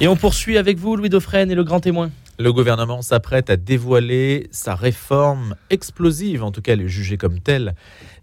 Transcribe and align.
Et 0.00 0.06
on 0.06 0.14
poursuit 0.14 0.56
avec 0.56 0.78
vous, 0.78 0.94
Louis 0.94 1.08
Dauphren 1.08 1.50
et 1.50 1.56
le 1.56 1.64
grand 1.64 1.80
témoin. 1.80 2.12
Le 2.38 2.52
gouvernement 2.52 3.02
s'apprête 3.02 3.50
à 3.50 3.56
dévoiler 3.56 4.46
sa 4.52 4.76
réforme 4.76 5.56
explosive, 5.70 6.44
en 6.44 6.52
tout 6.52 6.62
cas 6.62 6.74
elle 6.74 6.82
est 6.82 6.88
jugée 6.88 7.16
comme 7.16 7.40
telle, 7.40 7.74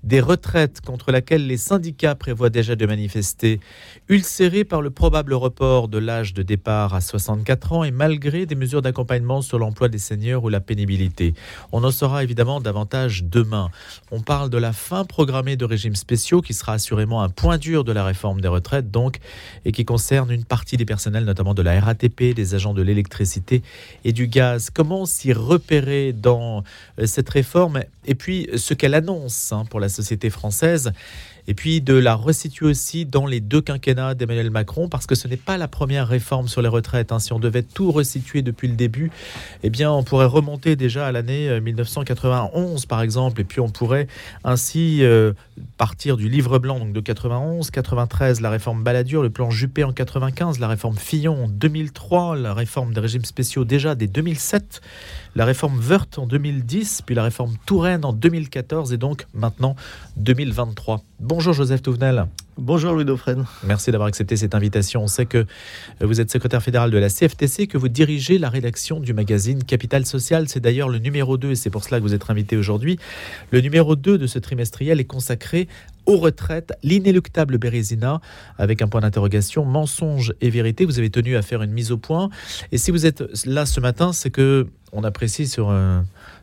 des 0.06 0.22
retraites 0.22 0.82
contre 0.82 1.12
laquelle 1.12 1.48
les 1.48 1.58
syndicats 1.58 2.16
prévoient 2.16 2.52
déjà 2.52 2.76
de 2.76 2.86
manifester, 2.86 3.60
ulcérés 4.08 4.64
par 4.64 4.82
le 4.82 4.92
probable 4.92 5.34
report 5.34 5.88
de 5.88 5.98
l'âge 5.98 6.34
de 6.34 6.44
départ 6.44 6.94
à 6.94 7.02
64 7.02 7.74
ans 7.74 7.84
et 7.84 7.92
malgré 7.92 8.46
des 8.46 8.56
mesures 8.56 8.84
d'accompagnement 8.84 9.42
sur 9.42 9.58
l'emploi 9.58 9.90
des 9.90 9.98
seniors 9.98 10.44
ou 10.44 10.50
la 10.50 10.60
pénibilité. 10.60 11.34
On 11.72 11.84
en 11.84 11.92
saura 11.92 12.24
évidemment 12.24 12.62
davantage 12.62 13.24
demain. 13.24 13.72
On 14.12 14.22
parle 14.22 14.52
de 14.52 14.60
la 14.60 14.74
fin 14.74 15.06
programmée 15.06 15.56
de 15.58 15.66
régimes 15.66 15.96
spéciaux 15.96 16.42
qui 16.42 16.54
sera 16.54 16.74
assurément 16.74 17.24
un 17.24 17.30
point 17.30 17.58
dur 17.58 17.84
de 17.84 17.92
la 17.92 18.04
réforme 18.04 18.42
des 18.42 18.48
retraites 18.48 18.92
donc 18.92 19.18
et 19.66 19.72
qui 19.72 19.86
concerne 19.86 20.32
une 20.32 20.46
partie 20.46 20.78
des 20.78 20.86
personnels 20.86 21.26
notamment 21.26 21.56
de 21.56 21.64
la 21.64 21.80
RATP, 21.80 22.36
des 22.36 22.54
agents 22.54 22.76
de 22.76 22.84
l'électricité 22.84 23.64
et 24.04 24.14
du 24.14 24.28
gaz. 24.28 24.70
Comment 24.70 25.08
s'y 25.08 25.34
repérer 25.34 26.14
dans 26.14 26.64
euh, 27.00 27.08
cette 27.08 27.30
réforme? 27.30 27.82
Et 28.06 28.16
puis 28.16 28.50
ce 28.56 28.74
qu'elle 28.74 28.94
annonce 28.94 29.52
hein, 29.52 29.66
pour 29.70 29.80
la 29.80 29.90
société 29.90 30.30
française 30.30 30.92
et 31.48 31.54
puis 31.54 31.82
de 31.82 31.94
la 31.94 32.16
resituer 32.16 32.66
aussi 32.66 33.06
dans 33.06 33.26
les 33.26 33.40
deux 33.40 33.62
quinquennats 33.62 34.14
d'Emmanuel 34.14 34.50
Macron, 34.50 34.90
parce 34.90 35.06
que 35.06 35.16
ce 35.16 35.28
n'est 35.28 35.38
pas 35.38 35.58
la 35.58 35.68
première 35.68 36.08
réforme 36.08 36.48
sur 36.48 36.62
les 36.62 36.68
retraites. 36.68 37.12
Hein. 37.12 37.20
Si 37.20 37.34
on 37.34 37.40
devait 37.40 37.64
tout 37.64 37.92
resituer 37.92 38.42
depuis 38.42 38.68
le 38.68 38.76
début, 38.76 39.12
eh 39.64 39.70
bien, 39.70 39.92
on 39.92 40.04
pourrait 40.04 40.26
remonter 40.26 40.76
déjà 40.76 41.08
à 41.08 41.12
l'année 41.12 41.60
1991, 41.60 42.84
euh, 42.84 42.88
par 42.88 43.02
exemple, 43.02 43.42
et 43.42 43.44
puis 43.44 43.60
on 43.60 43.70
pourrait 43.70 44.08
ainsi 44.44 45.04
euh, 45.04 45.34
partir 45.78 46.18
du 46.18 46.30
livre 46.30 46.60
blanc 46.60 46.86
de 46.86 47.00
91, 47.00 47.72
93, 47.72 48.42
la 48.42 48.50
réforme 48.50 48.84
Balladur, 48.84 49.22
le 49.22 49.30
plan 49.30 49.50
Juppé 49.50 49.84
en 49.84 49.94
95, 49.94 50.60
la 50.60 50.68
réforme 50.68 50.98
Fillon 50.98 51.46
en 51.46 51.48
2003, 51.48 52.36
la 52.36 52.54
réforme 52.54 52.94
des 52.94 53.00
régimes 53.00 53.26
spéciaux 53.26 53.66
déjà 53.66 53.96
dès 53.96 54.08
2007 54.08 54.82
la 55.36 55.44
réforme 55.44 55.80
Wörth 55.80 56.18
en 56.18 56.26
2010, 56.26 57.02
puis 57.06 57.14
la 57.14 57.24
réforme 57.24 57.56
Touraine 57.66 58.06
en 58.06 58.14
2014 58.14 58.94
et 58.94 58.98
donc 58.98 59.28
maintenant 59.34 59.76
2023. 60.16 61.02
Bonjour 61.36 61.52
Joseph 61.52 61.82
Touvenel. 61.82 62.28
Bonjour 62.58 62.94
Louis 62.94 63.04
Dauphren. 63.04 63.44
Merci 63.66 63.92
d'avoir 63.92 64.08
accepté 64.08 64.38
cette 64.38 64.56
invitation. 64.56 65.04
On 65.04 65.08
sait 65.08 65.26
que 65.26 65.46
vous 66.00 66.22
êtes 66.22 66.32
secrétaire 66.32 66.64
fédéral 66.64 66.92
de 66.92 66.98
la 66.98 67.10
CFTC, 67.10 67.68
que 67.68 67.78
vous 67.78 67.90
dirigez 67.90 68.38
la 68.38 68.48
rédaction 68.48 69.02
du 69.02 69.14
magazine 69.14 69.62
Capital 69.62 70.06
Social. 70.06 70.48
C'est 70.48 70.62
d'ailleurs 70.62 70.88
le 70.88 70.98
numéro 70.98 71.38
2 71.38 71.52
et 71.52 71.56
c'est 71.56 71.70
pour 71.70 71.84
cela 71.84 71.98
que 71.98 72.04
vous 72.04 72.14
êtes 72.14 72.30
invité 72.30 72.56
aujourd'hui. 72.56 72.98
Le 73.52 73.60
numéro 73.60 73.98
2 73.98 74.18
de 74.18 74.28
ce 74.28 74.40
trimestriel 74.40 75.02
est 75.02 75.06
consacré 75.06 75.68
aux 76.06 76.18
retraites, 76.18 76.74
l'inéluctable 76.84 77.58
Bérésina, 77.58 78.22
avec 78.58 78.82
un 78.82 78.88
point 78.88 79.02
d'interrogation, 79.02 79.66
mensonge 79.66 80.34
et 80.42 80.50
vérité. 80.50 80.86
Vous 80.86 81.00
avez 81.00 81.10
tenu 81.10 81.36
à 81.36 81.42
faire 81.42 81.62
une 81.62 81.72
mise 81.72 81.92
au 81.92 81.98
point. 81.98 82.30
Et 82.72 82.78
si 82.78 82.92
vous 82.92 83.06
êtes 83.06 83.24
là 83.46 83.66
ce 83.66 83.80
matin, 83.80 84.14
c'est 84.14 84.30
que 84.30 84.68
on 84.92 85.04
apprécie 85.04 85.48
sur 85.48 85.70
euh, 85.70 86.00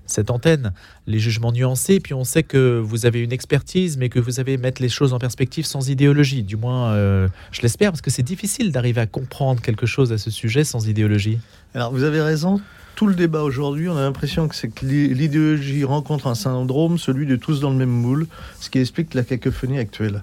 cette 0.07 0.31
antenne 0.31 0.73
les 1.07 1.19
jugements 1.19 1.53
nuancés. 1.53 2.01
Puis 2.01 2.15
on 2.15 2.25
sait 2.25 2.43
que 2.43 2.79
vous 2.79 3.07
avez 3.07 3.21
une 3.23 3.33
expertise, 3.33 3.97
mais 3.97 4.09
que 4.09 4.19
vous 4.19 4.33
savez 4.33 4.57
mettre 4.59 4.83
les 4.83 4.89
choses 4.89 5.13
en 5.13 5.19
perspective 5.19 5.65
sans 5.65 5.89
idéologie. 5.89 6.43
Du 6.43 6.57
moins, 6.57 6.93
euh, 6.93 7.29
je 7.51 7.63
l'espère, 7.63 7.91
parce 7.91 8.03
que 8.03 8.11
c'est 8.11 8.23
difficile 8.23 8.73
d'arriver 8.73 9.01
à 9.01 9.07
comprendre 9.07 9.63
quelque 9.63 9.87
chose 9.87 10.13
à 10.13 10.19
ce 10.19 10.31
sujet 10.31 10.65
sans 10.65 10.87
idéologie. 10.87 11.39
Alors 11.75 11.93
vous 11.93 12.03
avez 12.03 12.21
raison 12.21 12.61
tout 12.95 13.07
le 13.07 13.15
débat 13.15 13.43
aujourd'hui, 13.43 13.89
on 13.89 13.97
a 13.97 14.03
l'impression 14.03 14.49
que 14.49 14.55
c'est 14.55 14.69
que 14.69 14.85
l'idéologie 14.85 15.85
rencontre 15.85 16.27
un 16.27 16.35
syndrome, 16.35 16.99
celui 16.99 17.27
de 17.27 17.37
tous 17.37 17.61
dans 17.61 17.71
le 17.71 17.77
même 17.77 17.91
moule, 17.91 18.27
ce 18.61 18.71
qui 18.71 18.79
explique 18.79 19.15
la 19.15 19.23
cacophonie 19.23 19.79
actuelle. 19.79 20.23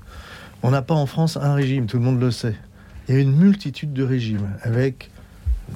On 0.61 0.71
n'a 0.71 0.81
pas 0.81 0.93
en 0.93 1.05
France 1.05 1.37
un 1.37 1.53
régime, 1.53 1.87
tout 1.87 1.97
le 1.97 2.03
monde 2.03 2.19
le 2.19 2.31
sait. 2.31 2.55
Il 3.07 3.15
y 3.15 3.17
a 3.17 3.21
une 3.21 3.35
multitude 3.35 3.93
de 3.93 4.03
régimes 4.03 4.49
avec 4.61 5.09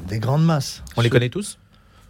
des 0.08 0.19
grandes 0.19 0.45
masses. 0.45 0.83
On 0.97 1.02
les 1.02 1.09
connaît 1.09 1.30
tous? 1.30 1.58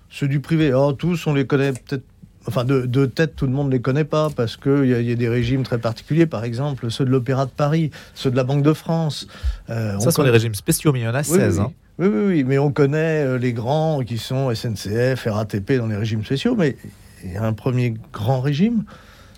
Ceux 0.10 0.28
du 0.28 0.40
privé, 0.40 0.74
oh, 0.74 0.94
tous, 0.94 1.26
on 1.28 1.34
les 1.34 1.48
connaît 1.48 1.74
peut-être 1.74 2.04
Enfin, 2.46 2.66
de, 2.66 3.06
tête, 3.06 3.38
tout 3.38 3.46
le 3.46 3.54
monde 3.54 3.68
ne 3.68 3.72
les 3.72 3.82
connaît 3.82 4.04
pas 4.04 4.30
parce 4.30 4.58
qu'il 4.58 4.86
y, 4.86 5.12
a 5.12 5.16
des 5.16 5.30
régimes 5.30 5.64
très 5.64 5.78
particuliers, 5.78 6.26
par 6.26 6.44
exemple 6.44 6.92
ceux 6.92 7.06
de 7.06 7.10
l'Opéra 7.10 7.46
de 7.46 7.52
Paris, 7.52 7.90
ceux 8.16 8.32
de 8.32 8.36
la 8.36 8.44
Banque 8.44 8.64
de 8.64 8.74
France. 8.74 9.28
Euh, 9.70 9.98
Ça 10.00 10.12
sont 10.12 10.24
les 10.24 10.30
régimes 10.30 10.54
spéciaux, 10.54 10.92
mais 10.92 11.00
il 11.00 11.04
y 11.04 11.08
en 11.08 11.16
a 11.16 11.24
16. 11.24 11.60
Hein. 11.60 11.72
Oui, 12.00 12.08
oui, 12.08 12.24
oui, 12.26 12.44
mais 12.44 12.58
on 12.58 12.72
connaît 12.72 13.24
euh, 13.24 13.38
les 13.38 13.54
grands 13.54 14.00
qui 14.00 14.18
sont 14.18 14.54
SNCF, 14.54 15.28
RATP 15.28 15.74
dans 15.74 15.86
les 15.86 15.96
régimes 15.96 16.26
spéciaux, 16.26 16.56
mais 16.56 16.76
il 17.24 17.34
y 17.34 17.38
a 17.38 17.44
un 17.44 17.54
premier 17.54 17.94
grand 18.12 18.42
régime, 18.42 18.84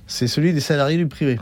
c'est 0.07 0.27
celui 0.27 0.53
des 0.53 0.61
salariés 0.61 0.97
du 0.97 1.07
privé. 1.07 1.37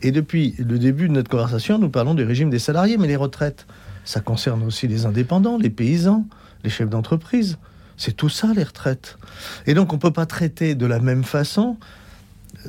Et 0.00 0.12
depuis 0.12 0.54
le 0.58 0.78
début 0.78 1.08
de 1.08 1.12
notre 1.12 1.28
conversation, 1.28 1.78
nous 1.78 1.90
parlons 1.90 2.14
des 2.14 2.24
régimes 2.24 2.48
des 2.48 2.58
salariés, 2.58 2.96
mais 2.96 3.08
les 3.08 3.16
retraites, 3.16 3.66
ça 4.06 4.20
concerne 4.20 4.62
aussi 4.62 4.88
les 4.88 5.04
indépendants, 5.04 5.58
les 5.58 5.68
paysans, 5.68 6.24
les 6.64 6.70
chefs 6.70 6.88
d'entreprise. 6.88 7.58
C'est 7.98 8.16
tout 8.16 8.30
ça, 8.30 8.52
les 8.56 8.64
retraites. 8.64 9.18
Et 9.66 9.74
donc, 9.74 9.92
on 9.92 9.96
ne 9.96 10.00
peut 10.00 10.12
pas 10.12 10.26
traiter 10.26 10.74
de 10.74 10.86
la 10.86 10.98
même 10.98 11.24
façon 11.24 11.76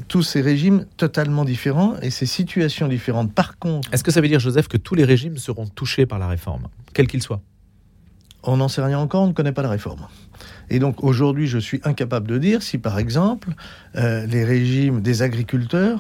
tous 0.08 0.24
ces 0.24 0.42
régimes 0.42 0.86
totalement 0.98 1.46
différents 1.46 1.96
et 2.02 2.10
ces 2.10 2.26
situations 2.26 2.88
différentes. 2.88 3.34
Par 3.34 3.58
contre... 3.58 3.92
Est-ce 3.94 4.04
que 4.04 4.12
ça 4.12 4.22
veut 4.22 4.28
dire, 4.28 4.40
Joseph, 4.40 4.68
que 4.68 4.78
tous 4.78 4.96
les 4.96 5.04
régimes 5.04 5.38
seront 5.38 5.68
touchés 5.68 6.06
par 6.06 6.20
la 6.20 6.28
réforme, 6.28 6.68
quels 6.94 7.08
qu'ils 7.08 7.24
soient? 7.24 7.42
On 8.44 8.58
n'en 8.58 8.68
sait 8.68 8.84
rien 8.84 9.00
encore, 9.00 9.24
on 9.24 9.28
ne 9.28 9.34
connaît 9.34 9.52
pas 9.52 9.62
la 9.62 9.70
réforme. 9.70 10.08
Et 10.70 10.80
donc 10.80 11.04
aujourd'hui, 11.04 11.48
je 11.48 11.58
suis 11.58 11.82
incapable 11.84 12.28
de 12.28 12.38
dire 12.38 12.62
si, 12.62 12.78
par 12.78 13.00
exemple, 13.00 13.50
euh, 13.96 14.26
les 14.26 14.44
régimes 14.44 15.02
des 15.02 15.22
agriculteurs 15.22 16.00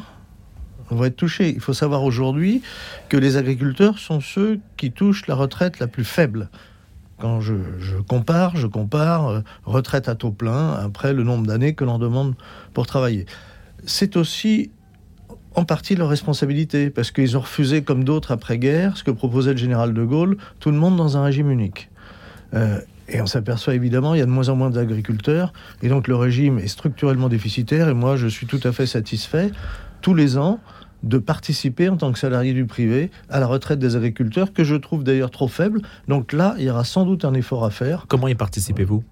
vont 0.89 1.05
être 1.05 1.15
touchés. 1.15 1.49
Il 1.49 1.59
faut 1.59 1.73
savoir 1.73 2.03
aujourd'hui 2.03 2.61
que 3.09 3.17
les 3.17 3.37
agriculteurs 3.37 3.99
sont 3.99 4.21
ceux 4.21 4.59
qui 4.77 4.91
touchent 4.91 5.27
la 5.27 5.35
retraite 5.35 5.79
la 5.79 5.87
plus 5.87 6.05
faible. 6.05 6.49
Quand 7.19 7.41
je, 7.41 7.55
compare, 8.07 8.55
je 8.55 8.67
compare 8.67 9.27
euh, 9.27 9.41
retraite 9.65 10.07
à 10.07 10.15
taux 10.15 10.31
plein 10.31 10.73
après 10.73 11.13
le 11.13 11.23
nombre 11.23 11.47
d'années 11.47 11.73
que 11.73 11.83
l'on 11.83 11.97
demande 11.97 12.35
pour 12.73 12.85
travailler 12.85 13.25
c'est 13.85 14.17
aussi 14.17 14.71
en 15.55 15.65
partie 15.65 15.95
leur 15.95 16.09
responsabilité, 16.09 16.91
parce 16.91 17.09
qu'ils 17.09 17.35
ont 17.35 17.41
refusé, 17.41 17.81
comme 17.81 18.03
d'autres 18.03 18.31
après-guerre, 18.31 18.95
ce 18.95 19.03
que 19.03 19.11
proposait 19.11 19.53
le 19.53 19.57
général 19.57 19.93
de 19.93 20.03
Gaulle, 20.03 20.37
tout 20.59 20.69
le 20.69 20.77
monde 20.77 20.95
dans 20.95 21.17
un 21.17 21.23
régime 21.23 21.49
unique. 21.49 21.89
Euh, 22.53 22.79
et 23.09 23.21
on 23.21 23.25
s'aperçoit 23.25 23.73
évidemment, 23.73 24.13
il 24.13 24.19
y 24.19 24.21
a 24.21 24.25
de 24.25 24.31
moins 24.31 24.49
en 24.49 24.55
moins 24.55 24.69
d'agriculteurs, 24.69 25.53
et 25.81 25.89
donc 25.89 26.07
le 26.07 26.15
régime 26.15 26.59
est 26.59 26.67
structurellement 26.67 27.27
déficitaire, 27.27 27.89
et 27.89 27.95
moi 27.95 28.17
je 28.17 28.27
suis 28.27 28.45
tout 28.45 28.59
à 28.65 28.71
fait 28.71 28.85
satisfait, 28.85 29.51
tous 30.01 30.13
les 30.13 30.37
ans, 30.37 30.59
de 31.03 31.17
participer 31.17 31.89
en 31.89 31.97
tant 31.97 32.11
que 32.11 32.19
salarié 32.19 32.53
du 32.53 32.65
privé 32.65 33.11
à 33.29 33.39
la 33.39 33.47
retraite 33.47 33.79
des 33.79 33.95
agriculteurs, 33.95 34.53
que 34.53 34.63
je 34.63 34.75
trouve 34.75 35.03
d'ailleurs 35.03 35.31
trop 35.31 35.47
faible. 35.47 35.81
Donc 36.07 36.33
là, 36.33 36.55
il 36.57 36.65
y 36.65 36.69
aura 36.69 36.83
sans 36.83 37.05
doute 37.05 37.25
un 37.25 37.33
effort 37.33 37.65
à 37.65 37.69
faire. 37.69 38.05
Comment 38.07 38.27
y 38.27 38.35
participez-vous? 38.35 39.03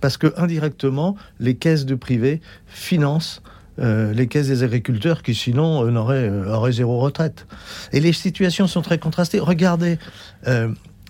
Parce 0.00 0.16
que 0.16 0.32
indirectement, 0.36 1.16
les 1.40 1.56
caisses 1.56 1.86
de 1.86 1.94
privé 1.94 2.40
financent 2.66 3.42
euh, 3.80 4.12
les 4.12 4.28
caisses 4.28 4.46
des 4.46 4.62
agriculteurs 4.62 5.22
qui 5.22 5.34
sinon 5.34 5.84
euh, 5.84 5.90
euh, 5.90 6.54
auraient, 6.54 6.72
zéro 6.72 7.00
retraite. 7.00 7.46
Et 7.92 7.98
les 7.98 8.12
situations 8.12 8.68
sont 8.68 8.82
très 8.82 8.98
contrastées. 8.98 9.40
Regardez, 9.40 9.98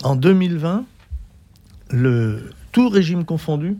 en 0.02 0.16
2020, 0.16 0.84
le, 1.90 2.50
tout 2.72 2.88
régime 2.88 3.24
confondu, 3.24 3.76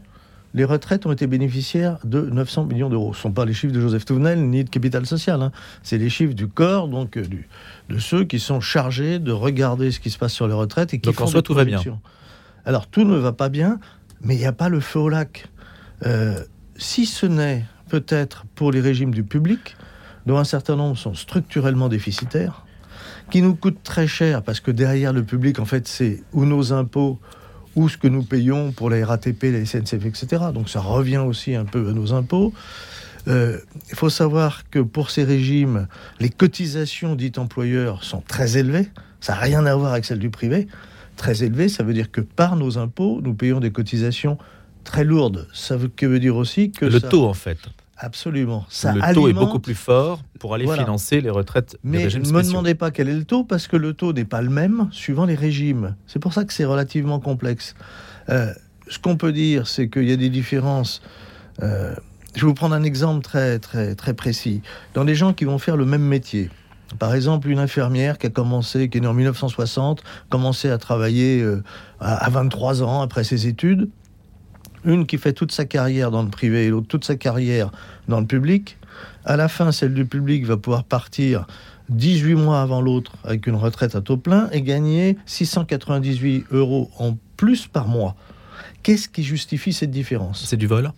les 0.53 0.65
retraites 0.65 1.07
ont 1.07 1.13
été 1.13 1.27
bénéficiaires 1.27 1.99
de 2.05 2.21
900 2.21 2.67
millions 2.67 2.91
d'euros. 2.91 3.13
Ce 3.13 3.19
ne 3.19 3.23
sont 3.23 3.33
pas 3.33 3.45
les 3.45 3.55
chiffres 3.55 3.73
de 3.73 3.81
Joseph 3.81 4.05
Touvenel 4.05 4.49
ni 4.49 4.65
de 4.65 4.71
Capital 4.71 5.07
Social. 5.07 5.43
Hein. 5.43 5.51
C'est 5.83 5.99
les 5.99 6.11
chiffres 6.11 6.35
du 6.35 6.47
corps, 6.47 6.89
donc 6.89 7.19
de 7.19 7.99
ceux 7.99 8.25
qui 8.25 8.39
sont 8.39 8.61
chargés 8.61 9.19
de 9.19 9.33
regarder 9.33 9.91
ce 9.91 9.99
qui 9.99 10.11
se 10.11 10.19
passe 10.19 10.33
sur 10.33 10.47
les 10.47 10.55
retraites 10.55 10.95
et 10.95 10.99
qui 10.99 11.09
donc 11.09 11.17
font 11.17 11.25
en 11.25 11.29
soi, 11.29 11.43
tout 11.43 11.55
va 11.55 11.65
bien. 11.65 11.83
Alors 12.67 12.87
tout 12.87 13.05
ne 13.05 13.17
va 13.17 13.33
pas 13.33 13.49
bien, 13.49 13.81
mais 14.21 14.37
il 14.37 14.39
n'y 14.39 14.47
a 14.47 14.53
pas 14.53 14.69
le 14.69 14.81
feu 14.81 15.01
au 15.01 15.09
lac. 15.09 15.47
si 16.77 17.07
ce 17.07 17.27
n'est 17.27 17.65
peut-être 17.89 18.45
pour 18.55 18.73
les 18.73 18.81
régimes 18.81 19.13
du 19.13 19.23
public, 19.23 19.77
dont 20.27 20.39
un 20.39 20.45
certain 20.45 20.77
nombre 20.77 20.97
sont 20.97 21.15
structurellement 21.15 21.89
déficitaires, 21.89 22.65
qui 23.31 23.43
nous 23.43 23.55
coûtent 23.55 23.83
très 23.83 24.07
cher, 24.07 24.43
parce 24.43 24.61
que 24.61 24.71
derrière 24.71 25.13
le 25.13 25.25
public, 25.25 25.59
en 25.59 25.65
fait, 25.65 25.89
c'est 25.89 26.23
ou 26.33 26.45
nos 26.45 26.73
impôts, 26.73 27.19
ou 27.77 27.89
ce 27.89 27.97
que 27.97 28.09
nous 28.09 28.23
payons 28.23 28.73
pour 28.73 28.91
la 28.91 29.05
RATP, 29.05 29.45
la 29.45 29.65
SNCF, 29.65 30.07
etc. 30.07 30.45
Donc 30.53 30.69
ça 30.69 30.81
revient 30.81 31.19
aussi 31.19 31.55
un 31.55 31.65
peu 31.65 31.89
à 31.89 31.93
nos 31.93 32.13
impôts. 32.13 32.53
Euh, 33.27 33.59
il 33.91 33.97
faut 33.97 34.11
savoir 34.11 34.69
que 34.71 34.79
pour 34.79 35.11
ces 35.11 35.25
régimes, 35.25 35.89
les 36.21 36.29
cotisations 36.29 37.17
dites 37.17 37.39
employeurs 37.39 38.05
sont 38.05 38.23
très 38.27 38.59
élevées. 38.59 38.89
Ça 39.21 39.35
n'a 39.35 39.41
rien 39.41 39.67
à 39.67 39.75
voir 39.75 39.93
avec 39.93 40.05
celles 40.05 40.19
du 40.19 40.31
privé. 40.31 40.69
Très 41.17 41.43
élevées, 41.43 41.69
ça 41.69 41.83
veut 41.83 41.95
dire 41.95 42.11
que 42.11 42.21
par 42.21 42.57
nos 42.57 42.77
impôts, 42.79 43.21
nous 43.23 43.35
payons 43.35 43.61
des 43.61 43.71
cotisations 43.71 44.37
très 44.85 45.05
lourde. 45.05 45.49
Ça 45.53 45.77
veut, 45.77 45.89
que 45.89 46.07
veut 46.07 46.21
dire 46.21 46.37
aussi 46.37 46.71
que... 46.71 46.85
Le 46.85 47.01
taux, 47.01 47.27
en 47.27 47.35
fait. 47.35 47.59
Absolument. 47.97 48.67
Ça 48.69 48.93
le 48.93 49.15
taux 49.15 49.29
est 49.29 49.33
beaucoup 49.33 49.61
plus 49.61 49.75
fort 49.75 50.21
pour 50.39 50.55
aller 50.55 50.67
financer 50.67 51.21
les 51.21 51.31
retraites 51.31 51.79
Mais 51.85 52.07
ne 52.07 52.33
me 52.33 52.43
demandez 52.43 52.75
pas 52.75 52.91
quel 52.91 53.09
est 53.09 53.15
le 53.15 53.25
taux, 53.25 53.45
parce 53.45 53.67
que 53.67 53.77
le 53.77 53.95
taux 53.95 54.13
n'est 54.13 54.25
pas 54.25 54.43
le 54.43 54.51
même 54.51 54.89
suivant 54.91 55.25
les 55.25 55.37
régimes. 55.37 55.95
C'est 56.07 56.19
pour 56.19 56.33
ça 56.33 56.45
que 56.45 56.53
c'est 56.53 56.65
relativement 56.65 57.21
complexe. 57.21 57.75
Euh, 58.29 58.53
ce 58.89 58.99
qu'on 58.99 59.17
peut 59.17 59.33
dire, 59.33 59.69
c'est 59.69 59.89
qu'il 59.89 60.09
y 60.09 60.13
a 60.13 60.17
des 60.17 60.29
différences. 60.29 61.03
Euh, 61.63 61.95
je 62.35 62.41
vais 62.41 62.49
vous 62.49 62.55
prendre 62.55 62.75
un 62.75 62.83
exemple 62.83 63.23
très, 63.23 63.59
très, 63.59 63.95
très 63.95 64.13
précis. 64.13 64.61
Dans 64.95 65.05
des 65.05 65.15
gens 65.15 65.33
qui 65.33 65.45
vont 65.45 65.59
faire 65.59 65.77
le 65.77 65.87
même 65.87 66.03
métier, 66.03 66.51
Par 66.99 67.15
exemple, 67.15 67.49
une 67.49 67.59
infirmière 67.59 68.19
qui 68.19 68.27
a 68.27 68.31
commencé, 68.31 68.89
qui 68.89 68.99
est 68.99 69.01
née 69.01 69.07
en 69.07 69.15
1960, 69.15 70.05
commencé 70.29 70.71
à 70.71 70.79
travailler 70.79 71.41
euh, 71.43 71.63
à 72.01 72.29
23 72.31 72.83
ans 72.83 73.01
après 73.01 73.25
ses 73.25 73.47
études. 73.47 73.89
Une 74.85 75.07
qui 75.07 75.19
fait 75.19 75.33
toute 75.33 75.53
sa 75.53 75.65
carrière 75.65 76.11
dans 76.11 76.23
le 76.23 76.31
privé 76.31 76.67
et 76.67 76.71
l'autre 76.71 76.89
toute 76.89 77.05
sa 77.05 77.17
carrière 77.17 77.71
dans 78.09 78.21
le 78.21 78.27
public. 78.27 78.77
À 79.25 79.37
la 79.37 79.49
fin, 79.49 79.73
celle 79.73 79.95
du 79.95 80.05
public 80.05 80.45
va 80.45 80.57
pouvoir 80.57 80.85
partir 80.85 81.47
18 81.89 82.35
mois 82.35 82.61
avant 82.61 82.81
l'autre 82.81 83.13
avec 83.25 83.47
une 83.47 83.57
retraite 83.57 83.95
à 83.95 84.01
taux 84.01 84.17
plein 84.17 84.49
et 84.53 84.63
gagner 84.63 85.17
698 85.27 86.47
euros 86.51 86.91
en 86.99 87.17
plus 87.37 87.67
par 87.67 87.89
mois. 87.89 88.17
Qu'est-ce 88.83 89.09
qui 89.09 89.23
justifie 89.23 89.73
cette 89.73 89.91
différence? 89.91 90.45
C'est 90.47 90.57
du 90.57 90.67
vol? 90.67 90.93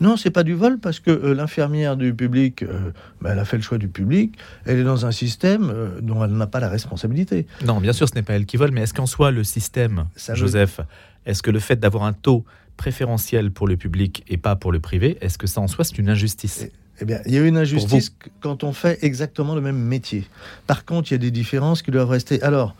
Non, 0.00 0.16
c'est 0.16 0.30
pas 0.30 0.42
du 0.42 0.54
vol 0.54 0.78
parce 0.78 1.00
que 1.00 1.10
euh, 1.10 1.34
l'infirmière 1.34 1.96
du 1.96 2.14
public, 2.14 2.62
euh, 2.62 2.92
bah, 3.20 3.30
elle 3.32 3.38
a 3.38 3.44
fait 3.44 3.56
le 3.56 3.62
choix 3.62 3.78
du 3.78 3.88
public. 3.88 4.36
Elle 4.64 4.78
est 4.78 4.84
dans 4.84 5.06
un 5.06 5.12
système 5.12 5.70
euh, 5.70 6.00
dont 6.00 6.24
elle 6.24 6.32
n'a 6.32 6.46
pas 6.46 6.60
la 6.60 6.68
responsabilité. 6.68 7.46
Non, 7.64 7.80
bien 7.80 7.92
sûr, 7.92 8.08
ce 8.08 8.14
n'est 8.14 8.22
pas 8.22 8.34
elle 8.34 8.46
qui 8.46 8.56
vole, 8.56 8.70
mais 8.70 8.82
est-ce 8.82 8.94
qu'en 8.94 9.06
soi, 9.06 9.30
le 9.30 9.44
système, 9.44 10.06
Joseph, 10.34 10.80
est-ce 11.26 11.42
que 11.42 11.50
le 11.50 11.60
fait 11.60 11.76
d'avoir 11.76 12.04
un 12.04 12.12
taux 12.12 12.44
préférentiel 12.76 13.50
pour 13.50 13.66
le 13.66 13.76
public 13.76 14.24
et 14.28 14.36
pas 14.36 14.56
pour 14.56 14.72
le 14.72 14.80
privé, 14.80 15.18
est-ce 15.20 15.38
que 15.38 15.46
ça 15.46 15.60
en 15.60 15.68
soi, 15.68 15.84
c'est 15.84 15.98
une 15.98 16.08
injustice? 16.08 16.66
Eh, 16.66 16.72
eh 17.00 17.04
bien, 17.04 17.20
il 17.26 17.34
y 17.34 17.38
a 17.38 17.42
une 17.42 17.56
injustice 17.56 18.14
quand 18.40 18.64
on 18.64 18.72
fait 18.72 18.98
exactement 19.02 19.54
le 19.54 19.60
même 19.60 19.78
métier. 19.78 20.26
Par 20.66 20.84
contre, 20.84 21.10
il 21.10 21.14
y 21.14 21.16
a 21.16 21.18
des 21.18 21.30
différences 21.30 21.82
qui 21.82 21.90
doivent 21.90 22.10
rester. 22.10 22.42
Alors, 22.42 22.74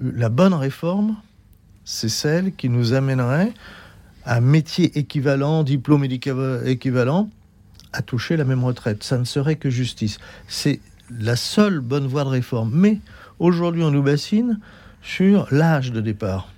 la 0.00 0.28
bonne 0.28 0.54
réforme, 0.54 1.16
c'est 1.84 2.08
celle 2.08 2.54
qui 2.54 2.68
nous 2.68 2.92
amènerait 2.92 3.52
un 4.24 4.40
métier 4.40 4.98
équivalent, 4.98 5.62
diplôme 5.62 6.04
équivalent, 6.04 7.30
à 7.92 8.02
toucher 8.02 8.36
la 8.36 8.44
même 8.44 8.64
retraite. 8.64 9.02
Ça 9.04 9.18
ne 9.18 9.24
serait 9.24 9.56
que 9.56 9.70
justice. 9.70 10.18
C'est 10.48 10.80
la 11.18 11.36
seule 11.36 11.80
bonne 11.80 12.06
voie 12.06 12.24
de 12.24 12.28
réforme. 12.28 12.70
Mais 12.74 12.98
aujourd'hui, 13.38 13.82
on 13.82 13.90
nous 13.90 14.02
bassine 14.02 14.58
sur 15.02 15.46
l'âge 15.50 15.92
de 15.92 16.00
départ. 16.00 16.52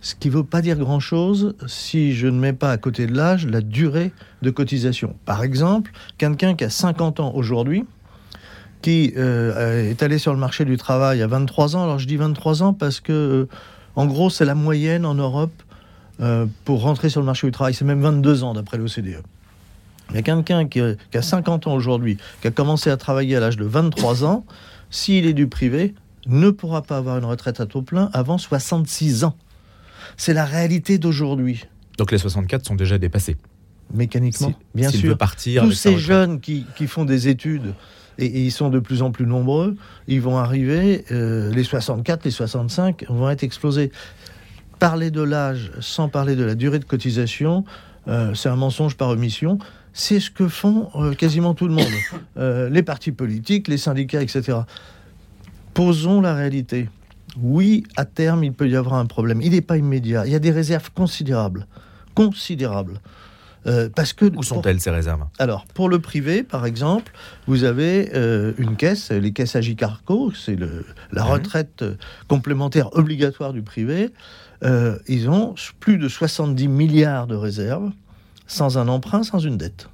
Ce 0.00 0.14
qui 0.14 0.28
ne 0.28 0.34
veut 0.34 0.44
pas 0.44 0.62
dire 0.62 0.76
grand-chose 0.76 1.54
si 1.66 2.14
je 2.14 2.26
ne 2.26 2.38
mets 2.38 2.54
pas 2.54 2.70
à 2.70 2.78
côté 2.78 3.06
de 3.06 3.14
l'âge 3.14 3.46
la 3.46 3.60
durée 3.60 4.12
de 4.40 4.50
cotisation. 4.50 5.14
Par 5.26 5.42
exemple, 5.42 5.92
quelqu'un 6.16 6.54
qui 6.54 6.64
a 6.64 6.70
50 6.70 7.20
ans 7.20 7.32
aujourd'hui, 7.34 7.84
qui 8.82 9.12
euh, 9.16 9.90
est 9.90 10.02
allé 10.02 10.18
sur 10.18 10.32
le 10.32 10.38
marché 10.38 10.64
du 10.64 10.76
travail 10.76 11.20
à 11.22 11.26
23 11.26 11.76
ans, 11.76 11.82
alors 11.82 11.98
je 11.98 12.06
dis 12.06 12.16
23 12.16 12.62
ans 12.62 12.72
parce 12.72 13.00
que, 13.00 13.12
euh, 13.12 13.48
en 13.94 14.06
gros, 14.06 14.30
c'est 14.30 14.46
la 14.46 14.54
moyenne 14.54 15.04
en 15.04 15.14
Europe 15.14 15.52
euh, 16.20 16.46
pour 16.64 16.80
rentrer 16.80 17.10
sur 17.10 17.20
le 17.20 17.26
marché 17.26 17.46
du 17.46 17.50
travail. 17.52 17.74
C'est 17.74 17.84
même 17.84 18.00
22 18.00 18.42
ans 18.42 18.54
d'après 18.54 18.78
l'OCDE. 18.78 19.22
Il 20.10 20.16
y 20.16 20.18
a 20.18 20.22
quelqu'un 20.22 20.66
qui, 20.66 20.80
a 20.80 21.22
50 21.22 21.66
ans 21.66 21.74
aujourd'hui, 21.74 22.16
qui 22.40 22.48
a 22.48 22.50
commencé 22.50 22.90
à 22.90 22.96
travailler 22.96 23.36
à 23.36 23.40
l'âge 23.40 23.56
de 23.56 23.64
23 23.64 24.24
ans, 24.24 24.44
s'il 24.90 25.26
est 25.26 25.34
du 25.34 25.46
privé, 25.46 25.94
ne 26.26 26.50
pourra 26.50 26.82
pas 26.82 26.96
avoir 26.96 27.18
une 27.18 27.24
retraite 27.24 27.60
à 27.60 27.66
taux 27.66 27.82
plein 27.82 28.10
avant 28.12 28.36
66 28.36 29.24
ans. 29.24 29.36
C'est 30.20 30.34
la 30.34 30.44
réalité 30.44 30.98
d'aujourd'hui. 30.98 31.64
Donc 31.96 32.12
les 32.12 32.18
64 32.18 32.66
sont 32.66 32.74
déjà 32.74 32.98
dépassés 32.98 33.36
Mécaniquement, 33.92 34.52
bien 34.74 34.90
sûr. 34.90 35.08
Veut 35.08 35.16
partir 35.16 35.64
Tous 35.64 35.72
ces 35.72 35.96
jeunes 35.96 36.40
qui, 36.40 36.64
font 36.86 37.04
des 37.04 37.28
études, 37.28 37.74
et, 38.18 38.26
ils 38.26 38.52
sont 38.52 38.68
de 38.68 38.78
plus 38.80 39.00
en 39.02 39.12
plus 39.12 39.26
nombreux, 39.26 39.76
ils 40.08 40.20
vont 40.20 40.36
arriver, 40.36 41.06
euh, 41.10 41.50
les 41.52 41.64
64, 41.64 42.24
les 42.26 42.30
65 42.30 43.06
vont 43.08 43.30
être 43.30 43.42
explosés 43.42 43.90
parler 44.78 45.10
de 45.10 45.22
l'âge 45.22 45.72
sans 45.80 46.08
parler 46.10 46.36
de 46.36 46.44
la 46.44 46.54
durée 46.54 46.78
de 46.78 46.84
cotisation, 46.84 47.64
euh, 48.06 48.34
c'est 48.34 48.50
un 48.50 48.56
mensonge 48.56 48.96
par 48.96 49.08
omission. 49.08 49.58
C'est 49.92 50.20
ce 50.20 50.30
que 50.30 50.48
font 50.48 50.90
euh, 50.96 51.14
quasiment 51.14 51.54
tout 51.54 51.66
le 51.66 51.74
monde, 51.74 51.92
euh, 52.36 52.68
les 52.68 52.82
partis 52.82 53.12
politiques, 53.12 53.68
les 53.68 53.78
syndicats, 53.78 54.22
etc. 54.22 54.58
Posons 55.74 56.20
la 56.20 56.34
réalité. 56.34 56.88
Oui, 57.38 57.84
à 57.96 58.04
terme, 58.04 58.44
il 58.44 58.52
peut 58.52 58.68
y 58.68 58.76
avoir 58.76 58.94
un 58.94 59.06
problème. 59.06 59.40
Il 59.42 59.52
n'est 59.52 59.60
pas 59.60 59.76
immédiat. 59.76 60.26
Il 60.26 60.32
y 60.32 60.36
a 60.36 60.40
des 60.40 60.50
réserves 60.50 60.90
considérables. 60.92 61.66
Considérables. 62.14 63.00
parce 63.94 64.12
que, 64.12 64.24
Où 64.36 64.42
sont-elles 64.42 64.80
ces 64.80 64.90
réserves? 64.90 65.24
Alors, 65.38 65.66
pour 65.66 65.88
le 65.88 66.00
privé, 66.00 66.42
par 66.42 66.66
exemple, 66.66 67.12
vous 67.46 67.64
avez 67.64 68.10
une 68.58 68.76
caisse, 68.76 69.10
les 69.10 69.32
caisses 69.32 69.54
Agicarco, 69.54 70.32
c'est 70.32 70.58
la 71.12 71.24
retraite 71.24 71.84
complémentaire 72.26 72.94
obligatoire 72.96 73.52
du 73.52 73.62
privé. 73.62 74.10
Euh, 74.62 74.98
ils 75.08 75.28
ont 75.30 75.54
plus 75.78 75.98
de 75.98 76.08
70 76.08 76.68
milliards 76.68 77.26
de 77.26 77.34
réserves, 77.34 77.90
sans 78.46 78.78
un 78.78 78.88
emprunt, 78.88 79.22
sans 79.22 79.38
une 79.38 79.56
dette. 79.56 79.88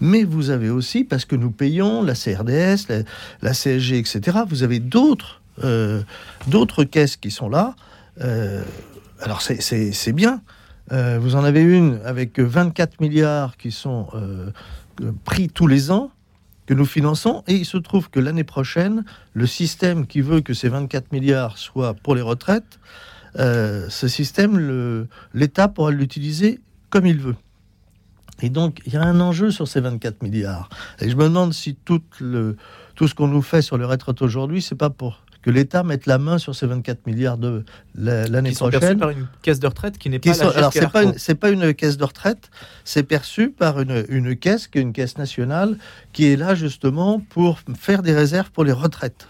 Mais 0.00 0.24
vous 0.24 0.50
avez 0.50 0.70
aussi, 0.70 1.04
parce 1.04 1.24
que 1.24 1.36
nous 1.36 1.50
payons 1.50 2.02
la 2.02 2.14
CRDS, 2.14 3.04
la, 3.42 3.52
CSG, 3.52 3.98
etc., 3.98 4.38
vous 4.48 4.62
avez 4.62 4.80
d'autres 4.80 5.42
euh, 5.64 6.02
d'autres 6.46 6.84
caisses 6.84 7.16
qui 7.16 7.30
sont 7.30 7.48
là. 7.48 7.74
Euh, 8.20 8.62
alors 9.20 9.42
c'est 9.42 10.12
bien. 10.12 10.42
vous 10.90 11.36
en 11.36 11.44
avez 11.44 11.62
une 11.62 12.00
avec 12.04 12.38
24 12.38 13.00
milliards 13.00 13.56
qui 13.56 13.70
sont 13.70 14.08
pris 15.24 15.48
tous 15.48 15.66
les 15.66 15.90
ans 15.90 16.10
que 16.66 16.74
nous 16.74 16.86
finançons. 16.86 17.44
Et 17.46 17.54
il 17.54 17.66
se 17.66 17.76
trouve 17.76 18.10
que 18.10 18.20
l'année 18.20 18.44
prochaine, 18.44 19.04
le 19.34 19.46
système 19.46 20.06
qui 20.06 20.20
veut 20.20 20.40
que 20.40 20.54
ces 20.54 20.68
24 20.68 21.12
milliards 21.12 21.58
soient 21.58 21.94
pour 21.94 22.14
les 22.14 22.22
retraites 22.22 22.78
euh, 23.38 23.88
ce 23.88 24.08
système, 24.08 25.06
l'État 25.34 25.68
pourra 25.68 25.90
l'utiliser 25.90 26.60
comme 26.88 27.06
il 27.06 27.18
veut. 27.18 27.36
Et 28.42 28.48
donc, 28.48 28.80
il 28.86 28.94
y 28.94 28.96
a 28.96 29.02
un 29.02 29.20
enjeu 29.20 29.50
sur 29.50 29.68
ces 29.68 29.80
24 29.80 30.22
milliards. 30.22 30.68
Et 31.00 31.10
je 31.10 31.16
me 31.16 31.24
demande 31.24 31.52
si 31.52 31.74
tout, 31.74 32.02
le, 32.20 32.56
tout 32.94 33.06
ce 33.06 33.14
qu'on 33.14 33.28
nous 33.28 33.42
fait 33.42 33.62
sur 33.62 33.76
le 33.76 33.86
retraite 33.86 34.22
aujourd'hui, 34.22 34.62
c'est 34.62 34.74
pas 34.74 34.90
pour 34.90 35.22
que 35.42 35.50
l'État 35.50 35.82
mette 35.82 36.06
la 36.06 36.18
main 36.18 36.38
sur 36.38 36.54
ces 36.54 36.66
24 36.66 37.06
milliards 37.06 37.38
de 37.38 37.64
l'année 37.94 38.52
prochaine. 38.52 38.98
Par 38.98 39.10
une 39.10 39.26
caisse 39.42 39.60
de 39.60 39.66
retraite 39.66 39.98
qui 39.98 40.10
n'est 40.10 40.18
pas 40.18 40.34
la 40.34 40.48
Alors, 40.50 40.72
c'est 40.72 40.90
pas, 40.90 41.02
une, 41.02 41.14
pas 41.36 41.50
une 41.50 41.74
caisse 41.74 41.96
de 41.96 42.04
retraite, 42.04 42.50
c'est 42.84 43.02
perçu 43.02 43.50
par 43.50 43.80
une, 43.80 44.04
une 44.08 44.36
caisse 44.36 44.68
qui 44.68 44.78
est 44.78 44.82
une 44.82 44.92
caisse 44.92 45.18
nationale 45.18 45.76
qui 46.12 46.26
est 46.26 46.36
là 46.36 46.54
justement 46.54 47.20
pour 47.30 47.58
faire 47.78 48.02
des 48.02 48.14
réserves 48.14 48.50
pour 48.50 48.64
les 48.64 48.72
retraites. 48.72 49.28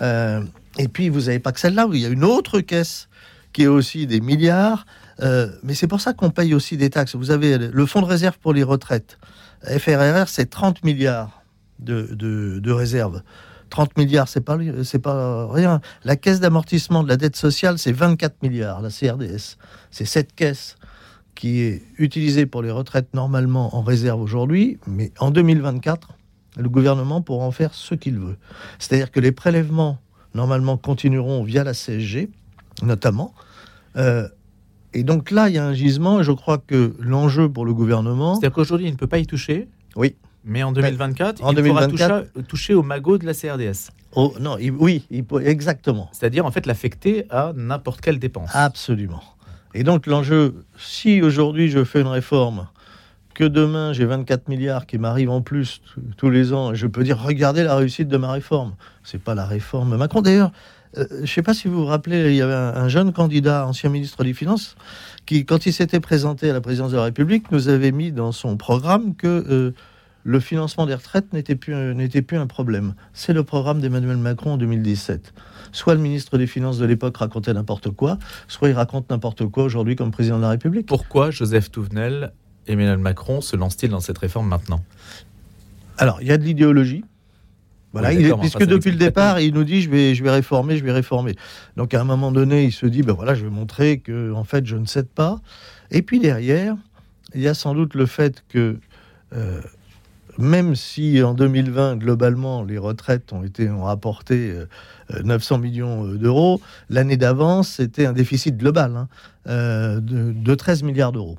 Euh, 0.00 0.42
et 0.78 0.88
puis, 0.88 1.08
vous 1.08 1.22
n'avez 1.22 1.38
pas 1.38 1.52
que 1.52 1.60
celle-là, 1.60 1.88
il 1.92 1.98
y 1.98 2.06
a 2.06 2.08
une 2.08 2.24
autre 2.24 2.60
caisse 2.60 3.08
qui 3.52 3.64
est 3.64 3.68
aussi 3.68 4.06
des 4.06 4.20
milliards. 4.20 4.86
Euh, 5.20 5.50
mais 5.62 5.74
c'est 5.74 5.88
pour 5.88 6.00
ça 6.00 6.12
qu'on 6.12 6.30
paye 6.30 6.54
aussi 6.54 6.76
des 6.76 6.90
taxes. 6.90 7.16
Vous 7.16 7.30
avez 7.30 7.58
le 7.58 7.86
fonds 7.86 8.00
de 8.00 8.06
réserve 8.06 8.38
pour 8.38 8.52
les 8.52 8.62
retraites. 8.62 9.18
FRRR, 9.64 10.28
c'est 10.28 10.50
30 10.50 10.84
milliards 10.84 11.42
de, 11.80 12.08
de, 12.12 12.70
réserves. 12.70 13.22
30 13.70 13.96
milliards, 13.96 14.28
c'est 14.28 14.40
pas, 14.40 14.58
c'est 14.84 14.98
pas 14.98 15.46
rien. 15.52 15.80
La 16.04 16.16
caisse 16.16 16.40
d'amortissement 16.40 17.02
de 17.02 17.08
la 17.08 17.16
dette 17.16 17.36
sociale, 17.36 17.78
c'est 17.78 17.92
24 17.92 18.42
milliards, 18.42 18.80
la 18.80 18.90
CRDS. 18.90 19.56
C'est 19.90 20.04
cette 20.04 20.34
caisse 20.34 20.76
qui 21.34 21.60
est 21.60 21.82
utilisée 21.98 22.46
pour 22.46 22.62
les 22.62 22.70
retraites 22.70 23.14
normalement 23.14 23.76
en 23.76 23.82
réserve 23.82 24.20
aujourd'hui, 24.20 24.78
mais 24.86 25.12
en 25.20 25.30
2024, 25.30 26.08
le 26.56 26.68
gouvernement 26.68 27.22
pourra 27.22 27.46
en 27.46 27.52
faire 27.52 27.74
ce 27.74 27.94
qu'il 27.94 28.18
veut. 28.18 28.36
C'est-à-dire 28.78 29.10
que 29.12 29.20
les 29.20 29.32
prélèvements 29.32 29.98
normalement 30.34 30.76
continueront 30.76 31.44
via 31.44 31.62
la 31.62 31.74
CSG, 31.74 32.28
notamment. 32.82 33.34
Euh, 33.96 34.28
et 34.94 35.04
donc 35.04 35.30
là, 35.30 35.48
il 35.48 35.54
y 35.54 35.58
a 35.58 35.66
un 35.66 35.74
gisement, 35.74 36.20
et 36.20 36.24
je 36.24 36.32
crois 36.32 36.58
que 36.58 36.94
l'enjeu 36.98 37.48
pour 37.48 37.64
le 37.64 37.74
gouvernement... 37.74 38.34
C'est-à-dire 38.34 38.54
qu'aujourd'hui, 38.54 38.88
il 38.88 38.92
ne 38.92 38.96
peut 38.96 39.06
pas 39.06 39.18
y 39.18 39.26
toucher? 39.26 39.68
Oui. 39.96 40.16
Mais 40.48 40.62
en 40.62 40.72
2024, 40.72 41.44
en 41.44 41.50
il 41.52 41.56
2024, 41.56 42.30
pourra 42.32 42.42
toucher, 42.44 42.72
au 42.72 42.82
magot 42.82 43.18
de 43.18 43.26
la 43.26 43.34
CRDS. 43.34 43.90
Oh, 44.14 44.32
non, 44.40 44.56
oui, 44.78 45.04
il 45.10 45.24
exactement. 45.44 46.08
C'est-à-dire, 46.12 46.46
en 46.46 46.50
fait, 46.50 46.64
l'affecter 46.64 47.26
à 47.28 47.52
n'importe 47.54 48.00
quelle 48.00 48.18
dépense. 48.18 48.48
Absolument. 48.54 49.22
Et 49.74 49.84
donc, 49.84 50.06
l'enjeu, 50.06 50.64
si 50.78 51.20
aujourd'hui 51.20 51.68
je 51.68 51.84
fais 51.84 52.00
une 52.00 52.06
réforme, 52.06 52.66
que 53.34 53.44
demain 53.44 53.92
j'ai 53.92 54.04
24 54.04 54.48
milliards 54.48 54.86
qui 54.86 54.98
m'arrivent 54.98 55.30
en 55.30 55.42
plus 55.42 55.80
tous 56.16 56.30
les 56.30 56.52
ans, 56.52 56.74
je 56.74 56.86
peux 56.88 57.04
dire, 57.04 57.22
regardez 57.22 57.62
la 57.62 57.76
réussite 57.76 58.08
de 58.08 58.16
ma 58.16 58.32
réforme. 58.32 58.74
C'est 59.04 59.22
pas 59.22 59.36
la 59.36 59.44
réforme 59.44 59.96
Macron. 59.96 60.22
D'ailleurs, 60.22 60.50
euh, 60.96 61.06
je 61.10 61.20
ne 61.20 61.26
sais 61.26 61.42
pas 61.42 61.54
si 61.54 61.68
vous 61.68 61.76
vous 61.76 61.86
rappelez, 61.86 62.30
il 62.30 62.36
y 62.36 62.42
avait 62.42 62.54
un, 62.54 62.88
jeune 62.88 63.12
candidat, 63.12 63.66
ancien 63.66 63.90
ministre 63.90 64.24
des 64.24 64.32
Finances, 64.32 64.76
qui, 65.26 65.44
quand 65.44 65.66
il 65.66 65.72
s'était 65.72 66.00
présenté 66.00 66.50
à 66.50 66.52
la 66.52 66.60
présidence 66.60 66.90
de 66.90 66.96
la 66.96 67.04
République, 67.04 67.52
nous 67.52 67.68
avait 67.68 67.92
mis 67.92 68.10
dans 68.10 68.32
son 68.32 68.56
programme 68.56 69.14
que 69.14 69.44
euh, 69.48 69.72
le 70.28 70.40
financement 70.40 70.84
des 70.84 70.94
retraites 70.94 71.32
n'était 71.32 71.54
plus, 71.54 71.74
n'était 71.94 72.20
plus 72.20 72.36
un 72.36 72.46
problème. 72.46 72.92
C'est 73.14 73.32
le 73.32 73.44
programme 73.44 73.80
d'Emmanuel 73.80 74.18
Macron 74.18 74.52
en 74.52 74.56
2017. 74.58 75.32
Soit 75.72 75.94
le 75.94 76.00
ministre 76.02 76.36
des 76.36 76.46
Finances 76.46 76.76
de 76.76 76.84
l'époque 76.84 77.16
racontait 77.16 77.54
n'importe 77.54 77.90
quoi, 77.90 78.18
soit 78.46 78.68
il 78.68 78.74
raconte 78.74 79.08
n'importe 79.08 79.46
quoi 79.46 79.64
aujourd'hui 79.64 79.96
comme 79.96 80.10
président 80.10 80.36
de 80.36 80.42
la 80.42 80.50
République. 80.50 80.86
Pourquoi 80.86 81.30
Joseph 81.30 81.70
Touvenel, 81.70 82.32
Emmanuel 82.66 82.98
Macron 82.98 83.40
se 83.40 83.56
lance-t-il 83.56 83.90
dans 83.90 84.00
cette 84.00 84.18
réforme 84.18 84.48
maintenant? 84.48 84.84
Alors, 85.96 86.20
il 86.20 86.28
y 86.28 86.30
a 86.30 86.36
de 86.36 86.44
l'idéologie. 86.44 87.06
Voilà, 87.94 88.10
puisque 88.36 88.66
depuis 88.66 88.90
le 88.90 88.98
départ, 88.98 89.40
il 89.40 89.54
nous 89.54 89.64
dit 89.64 89.80
je 89.80 89.88
vais, 89.88 90.14
je 90.14 90.22
vais 90.22 90.30
réformer, 90.30 90.76
je 90.76 90.84
vais 90.84 90.92
réformer. 90.92 91.36
Donc 91.78 91.94
à 91.94 92.02
un 92.02 92.04
moment 92.04 92.32
donné, 92.32 92.64
il 92.64 92.72
se 92.72 92.84
dit 92.84 93.00
ben 93.00 93.14
voilà, 93.14 93.34
je 93.34 93.44
vais 93.44 93.50
montrer 93.50 94.00
que 94.00 94.30
en 94.34 94.44
fait 94.44 94.66
je 94.66 94.76
ne 94.76 94.84
cède 94.84 95.08
pas. 95.08 95.38
Et 95.90 96.02
puis 96.02 96.20
derrière, 96.20 96.76
il 97.34 97.40
y 97.40 97.48
a 97.48 97.54
sans 97.54 97.74
doute 97.74 97.94
le 97.94 98.04
fait 98.04 98.44
que 98.50 98.78
euh, 99.32 99.62
même 100.38 100.74
si 100.74 101.22
en 101.22 101.34
2020, 101.34 101.96
globalement, 101.96 102.62
les 102.62 102.78
retraites 102.78 103.32
ont, 103.32 103.42
été, 103.42 103.68
ont 103.68 103.84
rapporté 103.84 104.54
900 105.24 105.58
millions 105.58 106.04
d'euros, 106.14 106.60
l'année 106.88 107.16
d'avant, 107.16 107.62
c'était 107.62 108.06
un 108.06 108.12
déficit 108.12 108.56
global 108.56 108.96
hein, 108.96 110.00
de, 110.00 110.32
de 110.32 110.54
13 110.54 110.84
milliards 110.84 111.12
d'euros. 111.12 111.38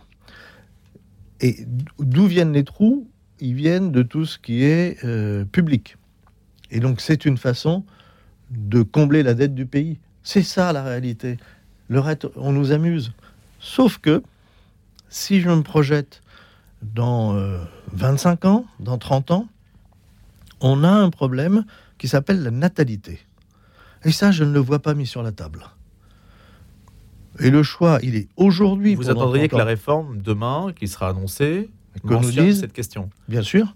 Et 1.41 1.65
d'où 1.99 2.25
viennent 2.25 2.53
les 2.53 2.65
trous? 2.65 3.07
Ils 3.39 3.53
viennent 3.53 3.91
de 3.91 4.03
tout 4.03 4.25
ce 4.25 4.37
qui 4.37 4.63
est 4.63 5.01
public. 5.51 5.95
Et 6.71 6.79
donc 6.79 7.01
c'est 7.01 7.25
une 7.25 7.37
façon 7.37 7.83
de 8.51 8.81
combler 8.81 9.23
la 9.23 9.33
dette 9.33 9.55
du 9.55 9.65
pays. 9.65 9.99
C'est 10.23 10.43
ça 10.43 10.73
la 10.73 10.83
réalité. 10.83 11.37
Le 11.87 11.99
reste, 11.99 12.27
on 12.35 12.51
nous 12.51 12.71
amuse. 12.71 13.13
Sauf 13.59 13.97
que 13.97 14.21
si 15.09 15.41
je 15.41 15.49
me 15.49 15.61
projette 15.61 16.21
dans 16.81 17.33
25 17.93 18.45
euh, 18.45 18.47
ans, 18.47 18.65
dans 18.79 18.97
30 18.97 19.31
ans, 19.31 19.47
on 20.61 20.83
a 20.83 20.89
un 20.89 21.09
problème 21.09 21.65
qui 21.97 22.07
s'appelle 22.07 22.43
la 22.43 22.51
natalité. 22.51 23.19
Et 24.05 24.11
ça, 24.11 24.31
je 24.31 24.43
ne 24.43 24.51
le 24.51 24.59
vois 24.59 24.79
pas 24.79 24.93
mis 24.93 25.05
sur 25.05 25.23
la 25.23 25.31
table. 25.31 25.65
Et 27.39 27.49
le 27.49 27.63
choix, 27.63 27.99
il 28.01 28.15
est 28.15 28.27
aujourd'hui. 28.37 28.95
Vous 28.95 29.09
attendriez 29.09 29.47
que 29.47 29.55
la 29.55 29.65
réforme 29.65 30.21
demain, 30.21 30.73
qui 30.77 30.87
sera 30.87 31.09
annoncée, 31.09 31.69
nous 32.03 32.19
dise 32.19 32.61
cette 32.61 32.73
question. 32.73 33.09
Bien 33.27 33.43
sûr 33.43 33.75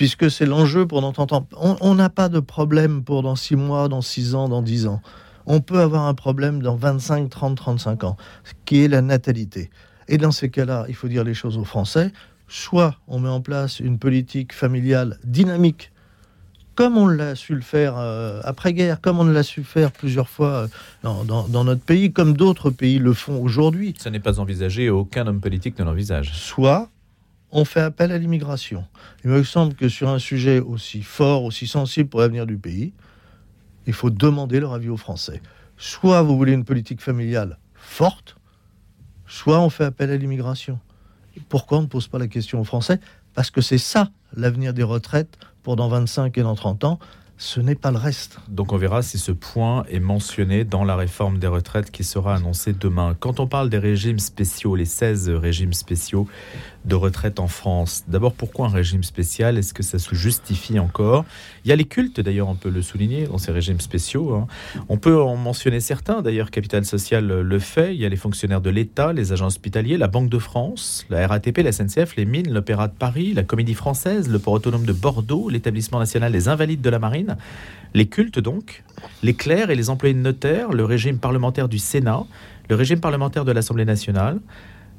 puisque 0.00 0.30
c'est 0.30 0.46
l'enjeu 0.46 0.86
pour 0.86 1.02
dans 1.02 1.12
30 1.12 1.32
ans. 1.34 1.46
On 1.82 1.94
n'a 1.94 2.08
pas 2.08 2.30
de 2.30 2.40
problème 2.40 3.04
pour 3.04 3.22
dans 3.22 3.36
6 3.36 3.54
mois, 3.56 3.86
dans 3.86 4.00
6 4.00 4.34
ans, 4.34 4.48
dans 4.48 4.62
10 4.62 4.86
ans. 4.86 5.02
On 5.44 5.60
peut 5.60 5.80
avoir 5.80 6.06
un 6.06 6.14
problème 6.14 6.62
dans 6.62 6.74
25, 6.74 7.28
30, 7.28 7.54
35 7.54 8.04
ans, 8.04 8.16
qui 8.64 8.82
est 8.82 8.88
la 8.88 9.02
natalité. 9.02 9.68
Et 10.10 10.18
dans 10.18 10.32
ces 10.32 10.50
cas-là, 10.50 10.86
il 10.88 10.96
faut 10.96 11.06
dire 11.06 11.22
les 11.22 11.34
choses 11.34 11.56
aux 11.56 11.64
Français. 11.64 12.12
Soit 12.48 12.96
on 13.06 13.20
met 13.20 13.28
en 13.28 13.40
place 13.40 13.78
une 13.78 13.96
politique 13.96 14.52
familiale 14.52 15.20
dynamique, 15.22 15.92
comme 16.74 16.98
on 16.98 17.06
l'a 17.06 17.36
su 17.36 17.54
le 17.54 17.60
faire 17.60 17.94
euh, 17.96 18.40
après-guerre, 18.42 19.00
comme 19.00 19.20
on 19.20 19.24
l'a 19.24 19.44
su 19.44 19.62
faire 19.62 19.92
plusieurs 19.92 20.28
fois 20.28 20.66
euh, 21.04 21.24
dans, 21.24 21.64
notre 21.64 21.80
pays, 21.80 22.12
comme 22.12 22.36
d'autres 22.36 22.70
pays 22.70 22.98
le 22.98 23.12
font 23.12 23.40
aujourd'hui. 23.40 23.94
Ça 23.98 24.10
n'est 24.10 24.18
pas 24.18 24.40
envisagé, 24.40 24.90
aucun 24.90 25.28
homme 25.28 25.40
politique 25.40 25.78
ne 25.78 25.84
l'envisage. 25.84 26.32
Soit 26.34 26.90
on 27.52 27.64
fait 27.64 27.80
appel 27.80 28.10
à 28.10 28.18
l'immigration. 28.18 28.84
Il 29.22 29.30
me 29.30 29.44
semble 29.44 29.74
que 29.74 29.88
sur 29.88 30.08
un 30.08 30.18
sujet 30.18 30.58
aussi 30.58 31.02
fort, 31.02 31.44
aussi 31.44 31.68
sensible 31.68 32.08
pour 32.08 32.20
l'avenir 32.20 32.46
du 32.46 32.56
pays, 32.56 32.92
il 33.86 33.92
faut 33.92 34.10
demander 34.10 34.58
leur 34.58 34.74
avis 34.74 34.88
aux 34.88 34.96
Français. 34.96 35.40
Soit 35.76 36.22
vous 36.22 36.36
voulez 36.36 36.52
une 36.52 36.64
politique 36.64 37.00
familiale 37.00 37.58
forte, 37.74 38.36
soit 39.30 39.60
on 39.60 39.70
fait 39.70 39.84
appel 39.84 40.10
à 40.10 40.16
l'immigration. 40.16 40.78
Pourquoi 41.48 41.78
on 41.78 41.82
ne 41.82 41.86
pose 41.86 42.08
pas 42.08 42.18
la 42.18 42.26
question 42.26 42.60
aux 42.60 42.64
Français 42.64 42.98
Parce 43.32 43.50
que 43.50 43.60
c'est 43.60 43.78
ça 43.78 44.10
l'avenir 44.36 44.74
des 44.74 44.82
retraites 44.82 45.38
pour 45.62 45.76
dans 45.76 45.88
25 45.88 46.36
et 46.36 46.42
dans 46.42 46.56
30 46.56 46.84
ans 46.84 46.98
ce 47.40 47.58
n'est 47.58 47.74
pas 47.74 47.90
le 47.90 47.96
reste. 47.96 48.38
Donc 48.48 48.74
on 48.74 48.76
verra 48.76 49.00
si 49.00 49.18
ce 49.18 49.32
point 49.32 49.84
est 49.88 49.98
mentionné 49.98 50.64
dans 50.64 50.84
la 50.84 50.94
réforme 50.94 51.38
des 51.38 51.46
retraites 51.46 51.90
qui 51.90 52.04
sera 52.04 52.34
annoncée 52.34 52.74
demain. 52.74 53.16
Quand 53.18 53.40
on 53.40 53.46
parle 53.46 53.70
des 53.70 53.78
régimes 53.78 54.18
spéciaux, 54.18 54.76
les 54.76 54.84
16 54.84 55.30
régimes 55.30 55.72
spéciaux 55.72 56.28
de 56.84 56.94
retraite 56.94 57.40
en 57.40 57.48
France, 57.48 58.04
d'abord 58.08 58.34
pourquoi 58.34 58.66
un 58.66 58.70
régime 58.70 59.02
spécial? 59.02 59.56
Est-ce 59.56 59.72
que 59.72 59.82
ça 59.82 59.98
se 59.98 60.14
justifie 60.14 60.78
encore? 60.78 61.24
Il 61.64 61.70
y 61.70 61.72
a 61.72 61.76
les 61.76 61.86
cultes 61.86 62.20
d'ailleurs, 62.20 62.48
on 62.48 62.56
peut 62.56 62.68
le 62.68 62.82
souligner 62.82 63.26
dans 63.26 63.38
ces 63.38 63.52
régimes 63.52 63.80
spéciaux. 63.80 64.34
Hein. 64.34 64.46
On 64.90 64.98
peut 64.98 65.18
en 65.22 65.36
mentionner 65.36 65.80
certains, 65.80 66.20
d'ailleurs 66.20 66.50
Capital 66.50 66.84
Social 66.84 67.26
le 67.26 67.58
fait. 67.58 67.94
Il 67.94 68.00
y 68.02 68.04
a 68.04 68.10
les 68.10 68.16
fonctionnaires 68.16 68.60
de 68.60 68.68
l'État, 68.68 69.14
les 69.14 69.32
agents 69.32 69.46
hospitaliers, 69.46 69.96
la 69.96 70.08
Banque 70.08 70.28
de 70.28 70.38
France, 70.38 71.06
la 71.08 71.26
RATP, 71.26 71.58
la 71.62 71.72
SNCF, 71.72 72.16
les 72.16 72.26
mines, 72.26 72.52
l'Opéra 72.52 72.88
de 72.88 72.94
Paris, 72.94 73.32
la 73.32 73.44
Comédie 73.44 73.74
Française, 73.74 74.28
le 74.28 74.38
Port 74.38 74.52
Autonome 74.52 74.84
de 74.84 74.92
Bordeaux, 74.92 75.48
l'Établissement 75.48 76.00
National 76.00 76.32
des 76.32 76.48
Invalides 76.48 76.82
de 76.82 76.90
la 76.90 76.98
Marine 76.98 77.29
les 77.94 78.06
cultes 78.06 78.38
donc, 78.38 78.84
les 79.22 79.34
clercs 79.34 79.70
et 79.70 79.74
les 79.74 79.90
employés 79.90 80.14
de 80.14 80.20
notaire, 80.20 80.72
le 80.72 80.84
régime 80.84 81.18
parlementaire 81.18 81.68
du 81.68 81.78
Sénat, 81.78 82.24
le 82.68 82.74
régime 82.76 83.00
parlementaire 83.00 83.44
de 83.44 83.52
l'Assemblée 83.52 83.84
nationale, 83.84 84.40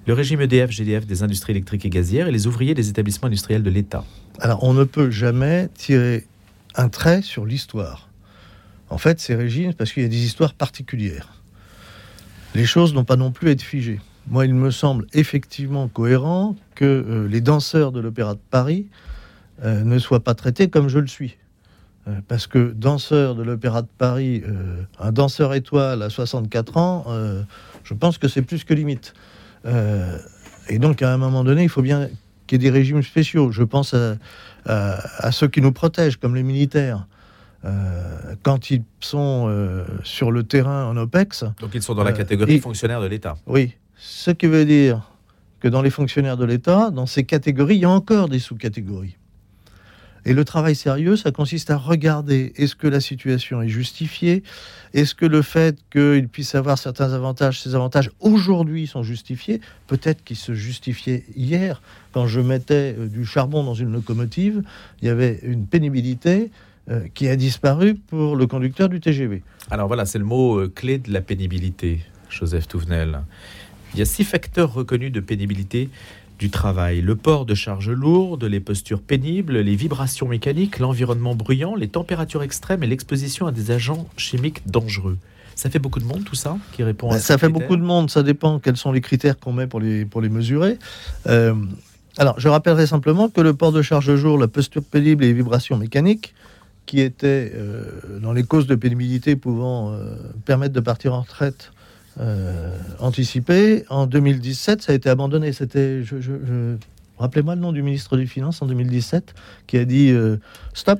le 0.07 0.13
régime 0.13 0.41
EDF-GDF 0.41 1.05
des 1.05 1.23
industries 1.23 1.51
électriques 1.51 1.85
et 1.85 1.89
gazières 1.89 2.27
et 2.27 2.31
les 2.31 2.47
ouvriers 2.47 2.73
des 2.73 2.89
établissements 2.89 3.27
industriels 3.27 3.63
de 3.63 3.69
l'État. 3.69 4.03
Alors 4.39 4.63
on 4.63 4.73
ne 4.73 4.83
peut 4.83 5.11
jamais 5.11 5.69
tirer 5.75 6.25
un 6.75 6.89
trait 6.89 7.21
sur 7.21 7.45
l'histoire. 7.45 8.09
En 8.89 8.97
fait, 8.97 9.19
ces 9.19 9.35
régimes, 9.35 9.73
parce 9.73 9.93
qu'il 9.93 10.03
y 10.03 10.05
a 10.05 10.09
des 10.09 10.25
histoires 10.25 10.53
particulières. 10.53 11.41
Les 12.55 12.65
choses 12.65 12.93
n'ont 12.93 13.05
pas 13.05 13.15
non 13.15 13.31
plus 13.31 13.49
à 13.49 13.51
être 13.51 13.61
figées. 13.61 14.01
Moi, 14.27 14.45
il 14.45 14.53
me 14.53 14.71
semble 14.71 15.07
effectivement 15.13 15.87
cohérent 15.87 16.55
que 16.75 16.85
euh, 16.85 17.27
les 17.27 17.41
danseurs 17.41 17.91
de 17.91 17.99
l'Opéra 18.01 18.35
de 18.35 18.39
Paris 18.49 18.87
euh, 19.63 19.83
ne 19.83 19.97
soient 19.97 20.23
pas 20.23 20.35
traités 20.35 20.69
comme 20.69 20.89
je 20.89 20.99
le 20.99 21.07
suis. 21.07 21.37
Euh, 22.07 22.19
parce 22.27 22.47
que 22.47 22.71
danseur 22.71 23.35
de 23.35 23.43
l'Opéra 23.43 23.83
de 23.83 23.87
Paris, 23.97 24.41
euh, 24.47 24.83
un 24.99 25.11
danseur 25.11 25.53
étoile 25.53 26.01
à 26.01 26.09
64 26.09 26.77
ans, 26.77 27.05
euh, 27.09 27.43
je 27.83 27.93
pense 27.93 28.17
que 28.17 28.27
c'est 28.27 28.41
plus 28.41 28.63
que 28.63 28.73
limite. 28.73 29.13
et 30.69 30.79
donc, 30.79 31.03
à 31.03 31.13
un 31.13 31.17
moment 31.17 31.43
donné, 31.43 31.63
il 31.63 31.69
faut 31.69 31.83
bien 31.83 32.09
qu'il 32.47 32.61
y 32.61 32.67
ait 32.67 32.71
des 32.71 32.75
régimes 32.75 33.03
spéciaux. 33.03 33.51
Je 33.51 33.63
pense 33.63 33.93
à, 34.65 35.31
ceux 35.31 35.47
qui 35.47 35.61
nous 35.61 35.71
protègent, 35.71 36.17
comme 36.17 36.35
les 36.35 36.43
militaires. 36.43 37.05
quand 38.41 38.71
ils 38.71 38.83
sont 38.99 39.85
sur 40.03 40.31
le 40.31 40.43
terrain 40.43 40.85
en 40.85 40.97
OPEX. 40.97 41.45
Donc, 41.59 41.71
ils 41.75 41.83
sont 41.83 41.93
dans 41.93 42.03
la 42.03 42.13
catégorie 42.13 42.59
fonctionnaires 42.59 43.01
de 43.01 43.07
l'État. 43.07 43.35
Oui. 43.45 43.75
Ce 43.97 44.31
qui 44.31 44.47
veut 44.47 44.65
dire 44.65 45.11
que 45.59 45.67
dans 45.67 45.83
les 45.83 45.91
fonctionnaires 45.91 46.37
de 46.37 46.45
l'État, 46.45 46.89
dans 46.89 47.05
ces 47.05 47.23
catégories, 47.23 47.75
il 47.75 47.81
y 47.81 47.85
a 47.85 47.89
encore 47.89 48.29
des 48.29 48.39
sous-catégories. 48.39 49.15
Et 50.25 50.33
le 50.33 50.45
travail 50.45 50.75
sérieux, 50.75 51.15
ça 51.15 51.31
consiste 51.31 51.71
à 51.71 51.77
regarder 51.77 52.53
est-ce 52.55 52.75
que 52.75 52.87
la 52.87 52.99
situation 52.99 53.61
est 53.61 53.69
justifiée? 53.69 54.43
Est-ce 54.93 55.15
que 55.15 55.25
le 55.25 55.41
fait 55.41 55.77
qu'il 55.91 56.27
puisse 56.27 56.53
avoir 56.53 56.77
certains 56.77 57.13
avantages, 57.13 57.61
ces 57.61 57.73
avantages 57.73 58.11
aujourd'hui 58.19 58.87
sont 58.87 59.03
justifiés? 59.03 59.61
Peut-être 59.87 60.23
qu'ils 60.23 60.37
se 60.37 60.53
justifiaient 60.53 61.23
hier. 61.35 61.81
Quand 62.11 62.27
je 62.27 62.39
mettais 62.39 62.95
euh, 62.97 63.07
du 63.07 63.25
charbon 63.25 63.63
dans 63.63 63.73
une 63.73 63.91
locomotive, 63.91 64.63
il 65.01 65.07
y 65.07 65.09
avait 65.09 65.39
une 65.43 65.65
pénibilité 65.65 66.51
euh, 66.89 67.01
qui 67.13 67.27
a 67.27 67.35
disparu 67.35 67.95
pour 67.95 68.35
le 68.35 68.47
conducteur 68.47 68.89
du 68.89 68.99
TGV. 68.99 69.43
Alors 69.71 69.87
voilà, 69.87 70.05
c'est 70.05 70.19
le 70.19 70.25
mot 70.25 70.59
euh, 70.59 70.71
clé 70.73 70.97
de 70.97 71.11
la 71.11 71.21
pénibilité, 71.21 72.01
Joseph 72.29 72.67
Touvenel. 72.67 73.21
Il 73.93 73.99
y 73.99 74.01
a 74.01 74.05
six 74.05 74.23
facteurs 74.23 74.73
reconnus 74.73 75.11
de 75.11 75.19
pénibilité 75.19 75.89
du 76.41 76.49
travail. 76.49 77.01
Le 77.01 77.15
port 77.15 77.45
de 77.45 77.53
charges 77.53 77.91
lourdes, 77.91 78.43
les 78.43 78.59
postures 78.59 78.99
pénibles, 78.99 79.59
les 79.59 79.75
vibrations 79.75 80.27
mécaniques, 80.27 80.79
l'environnement 80.79 81.35
bruyant, 81.35 81.75
les 81.75 81.87
températures 81.87 82.41
extrêmes 82.41 82.81
et 82.81 82.87
l'exposition 82.87 83.45
à 83.45 83.51
des 83.51 83.69
agents 83.69 84.07
chimiques 84.17 84.63
dangereux. 84.65 85.19
Ça 85.55 85.69
fait 85.69 85.77
beaucoup 85.77 85.99
de 85.99 86.05
monde 86.05 86.25
tout 86.25 86.35
ça 86.35 86.57
qui 86.71 86.81
répond 86.81 87.09
à 87.09 87.13
ben, 87.13 87.19
Ça 87.19 87.37
fait 87.37 87.47
beaucoup 87.47 87.75
de 87.75 87.83
monde, 87.83 88.09
ça 88.09 88.23
dépend 88.23 88.57
quels 88.57 88.75
sont 88.75 88.91
les 88.91 89.01
critères 89.01 89.39
qu'on 89.39 89.53
met 89.53 89.67
pour 89.67 89.79
les, 89.79 90.03
pour 90.03 90.19
les 90.19 90.29
mesurer. 90.29 90.79
Euh, 91.27 91.53
alors, 92.17 92.39
je 92.39 92.49
rappellerai 92.49 92.87
simplement 92.87 93.29
que 93.29 93.39
le 93.39 93.53
port 93.53 93.71
de 93.71 93.83
charge 93.83 94.15
jour, 94.15 94.39
la 94.39 94.47
posture 94.47 94.83
pénible 94.83 95.23
et 95.23 95.27
les 95.27 95.33
vibrations 95.33 95.77
mécaniques, 95.77 96.33
qui 96.87 97.01
étaient 97.01 97.51
euh, 97.53 98.19
dans 98.19 98.33
les 98.33 98.43
causes 98.43 98.65
de 98.65 98.73
pénibilité 98.73 99.35
pouvant 99.35 99.91
euh, 99.91 100.15
permettre 100.45 100.73
de 100.73 100.79
partir 100.79 101.13
en 101.13 101.21
retraite 101.21 101.71
euh, 102.19 102.77
anticipé. 102.99 103.85
En 103.89 104.05
2017, 104.05 104.81
ça 104.81 104.91
a 104.91 104.95
été 104.95 105.09
abandonné. 105.09 105.53
C'était, 105.53 106.03
rappelez-moi 107.17 107.55
le 107.55 107.61
nom 107.61 107.71
du 107.71 107.81
ministre 107.81 108.17
des 108.17 108.25
Finances 108.25 108.61
en 108.61 108.65
2017 108.65 109.33
qui 109.67 109.77
a 109.77 109.85
dit 109.85 110.09
euh, 110.11 110.37
stop 110.73 110.99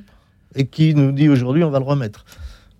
et 0.54 0.66
qui 0.66 0.94
nous 0.94 1.12
dit 1.12 1.28
aujourd'hui 1.28 1.64
on 1.64 1.70
va 1.70 1.78
le 1.78 1.84
remettre. 1.84 2.24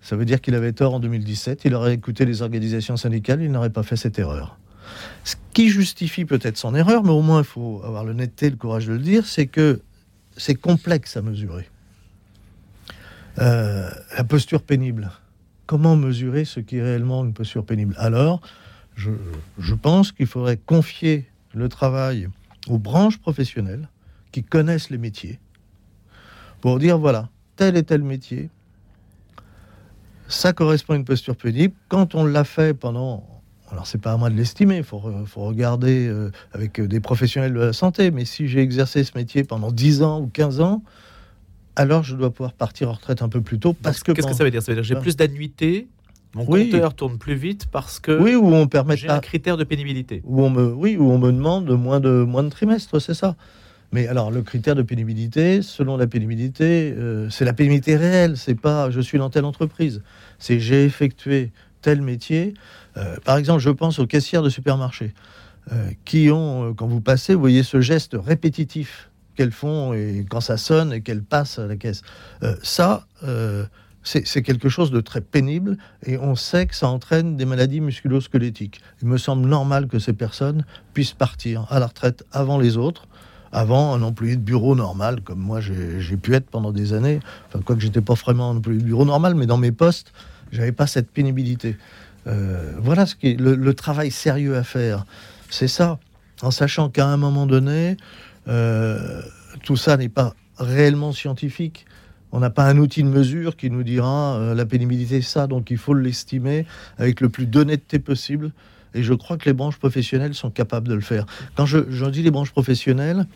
Ça 0.01 0.15
veut 0.15 0.25
dire 0.25 0.41
qu'il 0.41 0.55
avait 0.55 0.73
tort 0.73 0.95
en 0.95 0.99
2017. 0.99 1.61
Il 1.65 1.75
aurait 1.75 1.93
écouté 1.93 2.25
les 2.25 2.41
organisations 2.41 2.97
syndicales, 2.97 3.41
il 3.41 3.51
n'aurait 3.51 3.69
pas 3.69 3.83
fait 3.83 3.95
cette 3.95 4.19
erreur. 4.19 4.57
Ce 5.23 5.35
qui 5.53 5.69
justifie 5.69 6.25
peut-être 6.25 6.57
son 6.57 6.75
erreur, 6.75 7.03
mais 7.03 7.11
au 7.11 7.21
moins 7.21 7.41
il 7.41 7.45
faut 7.45 7.81
avoir 7.85 8.03
l'honnêteté, 8.03 8.49
le 8.49 8.57
courage 8.57 8.87
de 8.87 8.93
le 8.93 8.99
dire, 8.99 9.25
c'est 9.25 9.47
que 9.47 9.81
c'est 10.35 10.55
complexe 10.55 11.15
à 11.15 11.21
mesurer. 11.21 11.69
Euh, 13.39 13.89
la 14.17 14.23
posture 14.23 14.61
pénible 14.61 15.11
comment 15.65 15.95
mesurer 15.95 16.45
ce 16.45 16.59
qui 16.59 16.77
est 16.77 16.83
réellement 16.83 17.23
une 17.23 17.33
posture 17.33 17.65
pénible 17.65 17.95
Alors, 17.97 18.41
je, 18.95 19.11
pense 19.73 20.11
qu'il 20.11 20.27
faudrait 20.27 20.57
confier 20.57 21.29
le 21.53 21.69
travail 21.69 22.27
aux 22.67 22.77
branches 22.77 23.17
professionnelles 23.17 23.89
qui 24.31 24.43
connaissent 24.43 24.89
les 24.89 24.97
métiers 24.97 25.39
pour 26.61 26.79
dire 26.79 26.97
voilà, 26.97 27.29
tel 27.55 27.75
et 27.75 27.83
tel 27.83 28.03
métier, 28.03 28.49
ça 30.27 30.53
correspond 30.53 30.93
à 30.93 30.95
une 30.95 31.05
posture 31.05 31.35
pénible. 31.35 31.73
Quand 31.89 32.15
on 32.15 32.25
l'a 32.25 32.43
fait 32.43 32.73
pendant 32.73 33.27
alors 33.69 33.87
c'est 33.87 33.97
pas 33.97 34.13
à 34.13 34.17
moi 34.17 34.29
de 34.29 34.35
l'estimer, 34.35 34.77
il 34.77 34.83
faut, 34.83 34.99
regarder 34.99 36.07
euh, 36.07 36.31
avec 36.51 36.79
des 36.79 36.99
professionnels 36.99 37.53
de 37.53 37.59
la 37.59 37.73
santé, 37.73 38.11
mais 38.11 38.23
si 38.23 38.47
j'ai 38.47 38.59
exercé 38.59 39.03
ce 39.03 39.17
métier 39.17 39.43
pendant 39.43 39.71
10 39.71 40.03
ans 40.03 40.21
ou 40.21 40.27
15 40.27 40.61
ans, 40.61 40.83
alors 41.75 42.03
je 42.03 42.15
dois 42.15 42.31
pouvoir 42.31 42.53
partir 42.53 42.89
en 42.89 42.93
retraite 42.93 43.21
un 43.21 43.29
peu 43.29 43.41
plus 43.41 43.59
tôt 43.59 43.73
parce 43.73 44.03
que 44.03 44.11
qu'est-ce 44.11 44.27
que 44.27 44.33
ça 44.33 44.43
veut 44.43 44.51
dire? 44.51 44.61
Ça 44.61 44.71
veut 44.71 44.75
dire 44.75 44.83
que 44.83 44.87
j'ai 44.87 45.01
plus 45.01 45.15
d'annuités, 45.15 45.87
mon 46.35 46.45
compteur 46.45 46.95
tourne 46.95 47.17
plus 47.17 47.35
vite 47.35 47.67
parce 47.71 47.99
que 47.99 48.19
oui, 48.19 48.35
ou 48.35 48.47
on 48.47 48.67
permet 48.67 48.97
j'ai 48.97 49.09
un 49.09 49.19
critère 49.19 49.57
de 49.57 49.63
pénibilité. 49.63 50.21
Où 50.25 50.41
on 50.41 50.49
me, 50.49 50.73
oui, 50.73 50.97
où 50.97 51.11
on 51.11 51.19
me 51.19 51.31
demande 51.31 51.69
moins 51.71 51.99
de 51.99 52.23
moins 52.23 52.43
de 52.43 52.49
trimestres, 52.49 52.99
c'est 53.01 53.13
ça. 53.13 53.35
Mais 53.91 54.07
alors, 54.07 54.31
le 54.31 54.41
critère 54.41 54.73
de 54.73 54.81
pénibilité, 54.81 55.61
selon 55.61 55.97
la 55.97 56.07
pénibilité, 56.07 56.91
euh, 56.97 57.29
c'est 57.29 57.45
la 57.45 57.53
pénibilité 57.53 57.95
réelle. 57.95 58.37
C'est 58.37 58.59
pas 58.59 58.89
je 58.89 58.99
suis 58.99 59.19
dans 59.19 59.29
telle 59.29 59.45
entreprise. 59.45 60.01
C'est 60.39 60.59
j'ai 60.59 60.83
effectué 60.85 61.51
tel 61.81 62.01
métier. 62.01 62.55
Euh, 62.97 63.17
par 63.23 63.37
exemple, 63.37 63.61
je 63.61 63.69
pense 63.69 63.99
aux 63.99 64.07
caissières 64.07 64.41
de 64.41 64.49
supermarché 64.49 65.13
euh, 65.71 65.91
qui 66.05 66.31
ont, 66.31 66.73
quand 66.73 66.87
vous 66.87 67.01
passez, 67.01 67.35
vous 67.35 67.41
voyez 67.41 67.61
ce 67.61 67.81
geste 67.81 68.15
répétitif 68.19 69.11
qu'elles 69.35 69.51
font 69.51 69.93
et 69.93 70.25
quand 70.29 70.41
ça 70.41 70.57
sonne 70.57 70.93
et 70.93 71.01
qu'elles 71.01 71.23
passent 71.23 71.59
à 71.59 71.67
la 71.67 71.75
caisse. 71.75 72.01
ça, 72.61 73.07
c'est 74.03 74.41
quelque 74.41 74.69
chose 74.69 74.91
de 74.91 74.99
très 74.99 75.21
pénible 75.21 75.77
et 76.05 76.17
on 76.17 76.35
sait 76.35 76.65
que 76.67 76.75
ça 76.75 76.87
entraîne 76.87 77.37
des 77.37 77.45
maladies 77.45 77.81
musculo-squelettiques. 77.81 78.81
Il 79.01 79.07
me 79.07 79.17
semble 79.17 79.47
normal 79.47 79.87
que 79.87 79.99
ces 79.99 80.13
personnes 80.13 80.65
puissent 80.93 81.13
partir 81.13 81.65
à 81.69 81.79
la 81.79 81.87
retraite 81.87 82.25
avant 82.31 82.57
les 82.57 82.77
autres 82.77 83.07
avant 83.53 83.93
un 83.93 84.01
employé 84.01 84.35
de 84.35 84.41
bureau 84.41 84.75
normal, 84.75 85.21
comme 85.21 85.39
moi 85.39 85.61
j'ai 85.61 86.17
pu 86.17 86.33
être 86.33 86.47
pendant 86.47 86.71
des 86.71 86.93
années. 86.93 87.19
Enfin, 87.47 87.59
quoique 87.63 87.81
j'étais 87.81 88.01
pas 88.01 88.15
vraiment 88.15 88.49
un 88.49 88.57
employé 88.57 88.79
de 88.79 88.83
bureau 88.83 89.05
normal, 89.05 89.35
mais 89.35 89.45
dans 89.45 89.57
mes 89.57 89.71
postes, 89.71 90.11
j'avais 90.51 90.71
pas 90.71 90.87
cette 90.87 91.09
pénibilité. 91.09 91.77
Euh, 92.25 92.73
voilà 92.79 93.05
ce 93.05 93.15
qui 93.15 93.31
est 93.31 93.39
le, 93.39 93.73
travail 93.73 94.09
sérieux 94.09 94.57
à 94.57 94.63
faire. 94.63 95.05
C'est 95.49 95.67
ça, 95.67 95.99
en 96.41 96.49
sachant 96.49 96.89
qu'à 96.89 97.07
un 97.07 97.17
moment 97.17 97.45
donné, 97.45 97.91
euh, 97.91 97.95
tout 98.45 99.77
ça 99.77 99.97
n'est 99.97 100.09
pas 100.09 100.33
réellement 100.57 101.11
scientifique. 101.11 101.85
On 102.31 102.39
n'a 102.39 102.49
pas 102.49 102.65
un 102.65 102.77
outil 102.77 103.03
de 103.03 103.09
mesure 103.09 103.55
qui 103.55 103.69
nous 103.69 103.83
dira 103.83 104.37
euh, 104.37 104.55
la 104.55 104.65
pénibilité 104.65 105.21
ça, 105.21 105.45
donc 105.45 105.69
il 105.69 105.77
faut 105.77 105.93
l'estimer 105.93 106.65
avec 106.97 107.21
le 107.21 107.29
plus 107.29 107.45
d'honnêteté 107.45 107.99
possible. 107.99 108.51
Et 108.95 109.03
je 109.03 109.13
crois 109.13 109.37
que 109.37 109.45
les 109.45 109.53
branches 109.53 109.77
professionnelles 109.77 110.33
sont 110.33 110.49
capables 110.49 110.87
de 110.87 110.95
le 110.95 111.01
faire. 111.01 111.27
Quand 111.55 111.67
je, 111.67 112.09
dis 112.09 112.23
les 112.23 112.31
branches 112.31 112.51
professionnelles, 112.51 113.27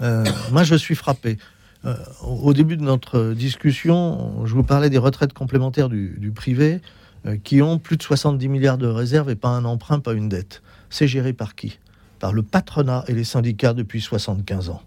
euh, 0.00 0.24
moi, 0.52 0.62
je 0.62 0.76
suis 0.76 0.94
frappé. 0.94 1.38
Euh, 1.84 1.94
au 2.22 2.52
début 2.52 2.76
de 2.76 2.82
notre 2.82 3.32
discussion, 3.32 4.46
je 4.46 4.54
vous 4.54 4.62
parlais 4.62 4.90
des 4.90 4.98
retraites 4.98 5.32
complémentaires 5.32 5.88
du, 5.88 6.32
privé 6.34 6.80
euh, 7.26 7.36
qui 7.42 7.62
ont 7.62 7.78
plus 7.78 7.96
de 7.96 8.02
70 8.02 8.48
milliards 8.48 8.78
de 8.78 8.86
réserves 8.86 9.28
et 9.28 9.36
pas 9.36 9.48
un 9.48 9.64
emprunt, 9.64 9.98
pas 9.98 10.12
une 10.12 10.28
dette. 10.28 10.62
C'est 10.88 11.08
géré 11.08 11.32
par 11.32 11.56
qui? 11.56 11.80
Par 12.18 12.32
le 12.32 12.42
patronat 12.42 13.04
et 13.08 13.12
les 13.12 13.24
syndicats 13.24 13.74
depuis 13.74 14.00
75 14.00 14.70
ans. 14.70 14.82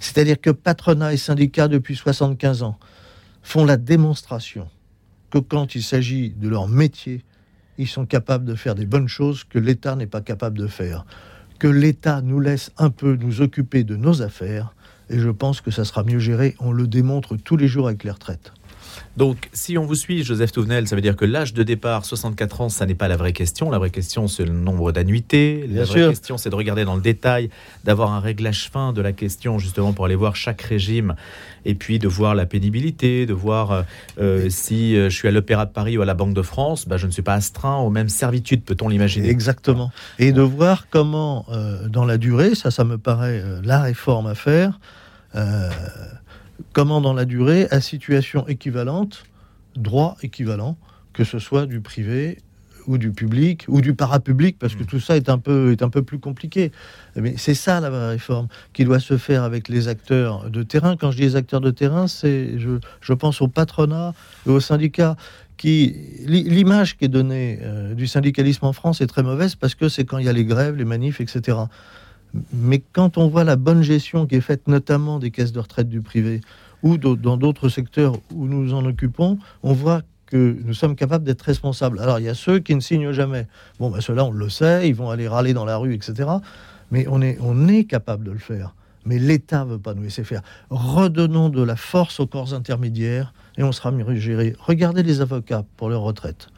C'est-à-dire 0.00 0.40
que 0.40 0.50
patronat 0.50 1.12
et 1.12 1.16
syndicats 1.16 1.68
depuis 1.68 1.96
75 1.96 2.62
ans 2.62 2.78
font 3.42 3.64
la 3.64 3.76
démonstration 3.76 4.68
que 5.30 5.38
quand 5.38 5.74
il 5.74 5.82
s'agit 5.82 6.30
de 6.30 6.48
leur 6.48 6.68
métier, 6.68 7.24
ils 7.78 7.88
sont 7.88 8.04
capables 8.04 8.44
de 8.44 8.54
faire 8.54 8.74
des 8.74 8.86
bonnes 8.86 9.08
choses 9.08 9.44
que 9.44 9.58
l'État 9.58 9.96
n'est 9.96 10.06
pas 10.06 10.20
capable 10.20 10.58
de 10.58 10.66
faire 10.66 11.04
que 11.62 11.68
l'État 11.68 12.22
nous 12.22 12.40
laisse 12.40 12.72
un 12.76 12.90
peu 12.90 13.14
nous 13.14 13.40
occuper 13.40 13.84
de 13.84 13.94
nos 13.94 14.20
affaires, 14.20 14.74
et 15.08 15.20
je 15.20 15.28
pense 15.28 15.60
que 15.60 15.70
ça 15.70 15.84
sera 15.84 16.02
mieux 16.02 16.18
géré. 16.18 16.56
On 16.58 16.72
le 16.72 16.88
démontre 16.88 17.36
tous 17.36 17.56
les 17.56 17.68
jours 17.68 17.86
avec 17.86 18.02
les 18.02 18.10
retraites. 18.10 18.52
Donc, 19.16 19.48
si 19.52 19.76
on 19.76 19.84
vous 19.84 19.94
suit, 19.94 20.24
Joseph 20.24 20.52
Touvenel, 20.52 20.88
ça 20.88 20.96
veut 20.96 21.02
dire 21.02 21.16
que 21.16 21.24
l'âge 21.24 21.52
de 21.52 21.62
départ, 21.62 22.04
64 22.04 22.60
ans, 22.62 22.68
ça 22.68 22.86
n'est 22.86 22.94
pas 22.94 23.08
la 23.08 23.16
vraie 23.16 23.32
question. 23.32 23.70
La 23.70 23.78
vraie 23.78 23.90
question, 23.90 24.26
c'est 24.26 24.44
le 24.44 24.52
nombre 24.52 24.90
d'annuités. 24.92 25.66
La 25.68 25.84
vraie 25.84 26.08
question, 26.08 26.38
c'est 26.38 26.50
de 26.50 26.54
regarder 26.54 26.84
dans 26.84 26.94
le 26.94 27.02
détail, 27.02 27.50
d'avoir 27.84 28.12
un 28.12 28.20
réglage 28.20 28.70
fin 28.70 28.92
de 28.92 29.02
la 29.02 29.12
question, 29.12 29.58
justement, 29.58 29.92
pour 29.92 30.06
aller 30.06 30.14
voir 30.14 30.34
chaque 30.34 30.62
régime, 30.62 31.14
et 31.64 31.74
puis 31.74 31.98
de 31.98 32.08
voir 32.08 32.34
la 32.34 32.46
pénibilité, 32.46 33.26
de 33.26 33.34
voir 33.34 33.70
euh, 33.70 33.82
euh, 34.18 34.50
si 34.50 34.96
euh, 34.96 35.10
je 35.10 35.16
suis 35.16 35.28
à 35.28 35.30
l'Opéra 35.30 35.66
de 35.66 35.72
Paris 35.72 35.98
ou 35.98 36.02
à 36.02 36.06
la 36.06 36.14
Banque 36.14 36.34
de 36.34 36.42
France, 36.42 36.88
bah, 36.88 36.96
je 36.96 37.06
ne 37.06 37.12
suis 37.12 37.22
pas 37.22 37.34
astreint 37.34 37.76
aux 37.76 37.90
mêmes 37.90 38.08
servitudes, 38.08 38.64
peut-on 38.64 38.88
l'imaginer? 38.88 39.28
Exactement. 39.28 39.92
Et 40.18 40.32
de 40.32 40.42
voir 40.42 40.86
comment, 40.90 41.46
dans 41.88 42.04
la 42.04 42.18
durée, 42.18 42.54
ça, 42.54 42.70
ça 42.70 42.84
me 42.84 42.98
paraît 42.98 43.42
la 43.62 43.80
réforme 43.80 44.26
à 44.26 44.34
faire 44.34 44.78
comment 46.72 47.00
dans 47.00 47.12
la 47.12 47.24
durée, 47.24 47.66
à 47.70 47.80
situation 47.80 48.46
équivalente, 48.48 49.24
droit 49.76 50.16
équivalent, 50.22 50.76
que 51.12 51.24
ce 51.24 51.38
soit 51.38 51.66
du 51.66 51.80
privé 51.80 52.38
ou 52.86 52.98
du 52.98 53.12
public 53.12 53.64
ou 53.68 53.80
du 53.80 53.94
parapublic, 53.94 54.58
parce 54.58 54.74
que 54.74 54.82
mm. 54.82 54.86
tout 54.86 55.00
ça 55.00 55.16
est 55.16 55.28
un 55.28 55.38
peu, 55.38 55.72
est 55.72 55.82
un 55.82 55.88
peu 55.88 56.02
plus 56.02 56.18
compliqué. 56.18 56.72
Mais 57.16 57.34
c'est 57.36 57.54
ça 57.54 57.80
la 57.80 58.08
réforme 58.08 58.48
qui 58.72 58.84
doit 58.84 59.00
se 59.00 59.16
faire 59.16 59.44
avec 59.44 59.68
les 59.68 59.88
acteurs 59.88 60.50
de 60.50 60.62
terrain. 60.62 60.96
Quand 60.96 61.10
je 61.10 61.16
dis 61.16 61.22
les 61.22 61.36
acteurs 61.36 61.60
de 61.60 61.70
terrain, 61.70 62.08
c'est 62.08 62.58
je, 62.58 62.78
je, 63.00 63.12
pense 63.12 63.40
au 63.40 63.48
patronat 63.48 64.14
et 64.46 64.50
aux 64.50 64.60
syndicats. 64.60 65.16
Qui 65.58 65.94
l'image 66.26 66.96
qui 66.96 67.04
est 67.04 67.08
donnée 67.08 67.60
euh, 67.62 67.94
du 67.94 68.08
syndicalisme 68.08 68.64
en 68.64 68.72
France 68.72 69.00
est 69.00 69.06
très 69.06 69.22
mauvaise 69.22 69.54
parce 69.54 69.76
que 69.76 69.88
c'est 69.88 70.04
quand 70.04 70.18
il 70.18 70.24
y 70.24 70.28
a 70.28 70.32
les 70.32 70.44
grèves, 70.44 70.74
les 70.74 70.84
manifs, 70.84 71.20
etc. 71.20 71.56
Mais 72.52 72.82
quand 72.92 73.16
on 73.16 73.28
voit 73.28 73.44
la 73.44 73.54
bonne 73.54 73.82
gestion 73.82 74.26
qui 74.26 74.34
est 74.36 74.40
faite 74.40 74.66
notamment 74.66 75.20
des 75.20 75.30
caisses 75.30 75.52
de 75.52 75.60
retraite 75.60 75.88
du 75.88 76.00
privé 76.00 76.40
ou 76.82 76.96
dans 76.96 77.36
d'autres 77.36 77.68
secteurs 77.68 78.14
où 78.34 78.46
nous 78.46 78.74
en 78.74 78.84
occupons, 78.84 79.38
on 79.62 79.72
voit 79.72 80.02
que 80.26 80.56
nous 80.64 80.74
sommes 80.74 80.96
capables 80.96 81.24
d'être 81.24 81.42
responsables. 81.42 82.00
Alors 82.00 82.18
il 82.18 82.24
y 82.24 82.28
a 82.28 82.34
ceux 82.34 82.58
qui 82.58 82.74
ne 82.74 82.80
signent 82.80 83.12
jamais. 83.12 83.46
Bon, 83.78 83.90
ben 83.90 84.00
ceux-là, 84.00 84.24
on 84.24 84.30
le 84.30 84.48
sait, 84.48 84.88
ils 84.88 84.94
vont 84.94 85.10
aller 85.10 85.28
râler 85.28 85.52
dans 85.52 85.64
la 85.64 85.76
rue, 85.76 85.94
etc. 85.94 86.28
Mais 86.90 87.06
on 87.08 87.20
est, 87.20 87.38
on 87.40 87.68
est 87.68 87.84
capable 87.84 88.24
de 88.24 88.30
le 88.30 88.38
faire. 88.38 88.74
Mais 89.04 89.18
l'État 89.18 89.64
ne 89.64 89.72
veut 89.72 89.78
pas 89.78 89.94
nous 89.94 90.02
laisser 90.02 90.24
faire. 90.24 90.42
Redonnons 90.70 91.48
de 91.48 91.62
la 91.62 91.76
force 91.76 92.20
aux 92.20 92.26
corps 92.26 92.54
intermédiaires 92.54 93.34
et 93.58 93.62
on 93.62 93.72
sera 93.72 93.90
mieux 93.90 94.14
géré. 94.14 94.54
Regardez 94.60 95.02
les 95.02 95.20
avocats 95.20 95.64
pour 95.76 95.88
leur 95.88 96.02
retraite 96.02 96.48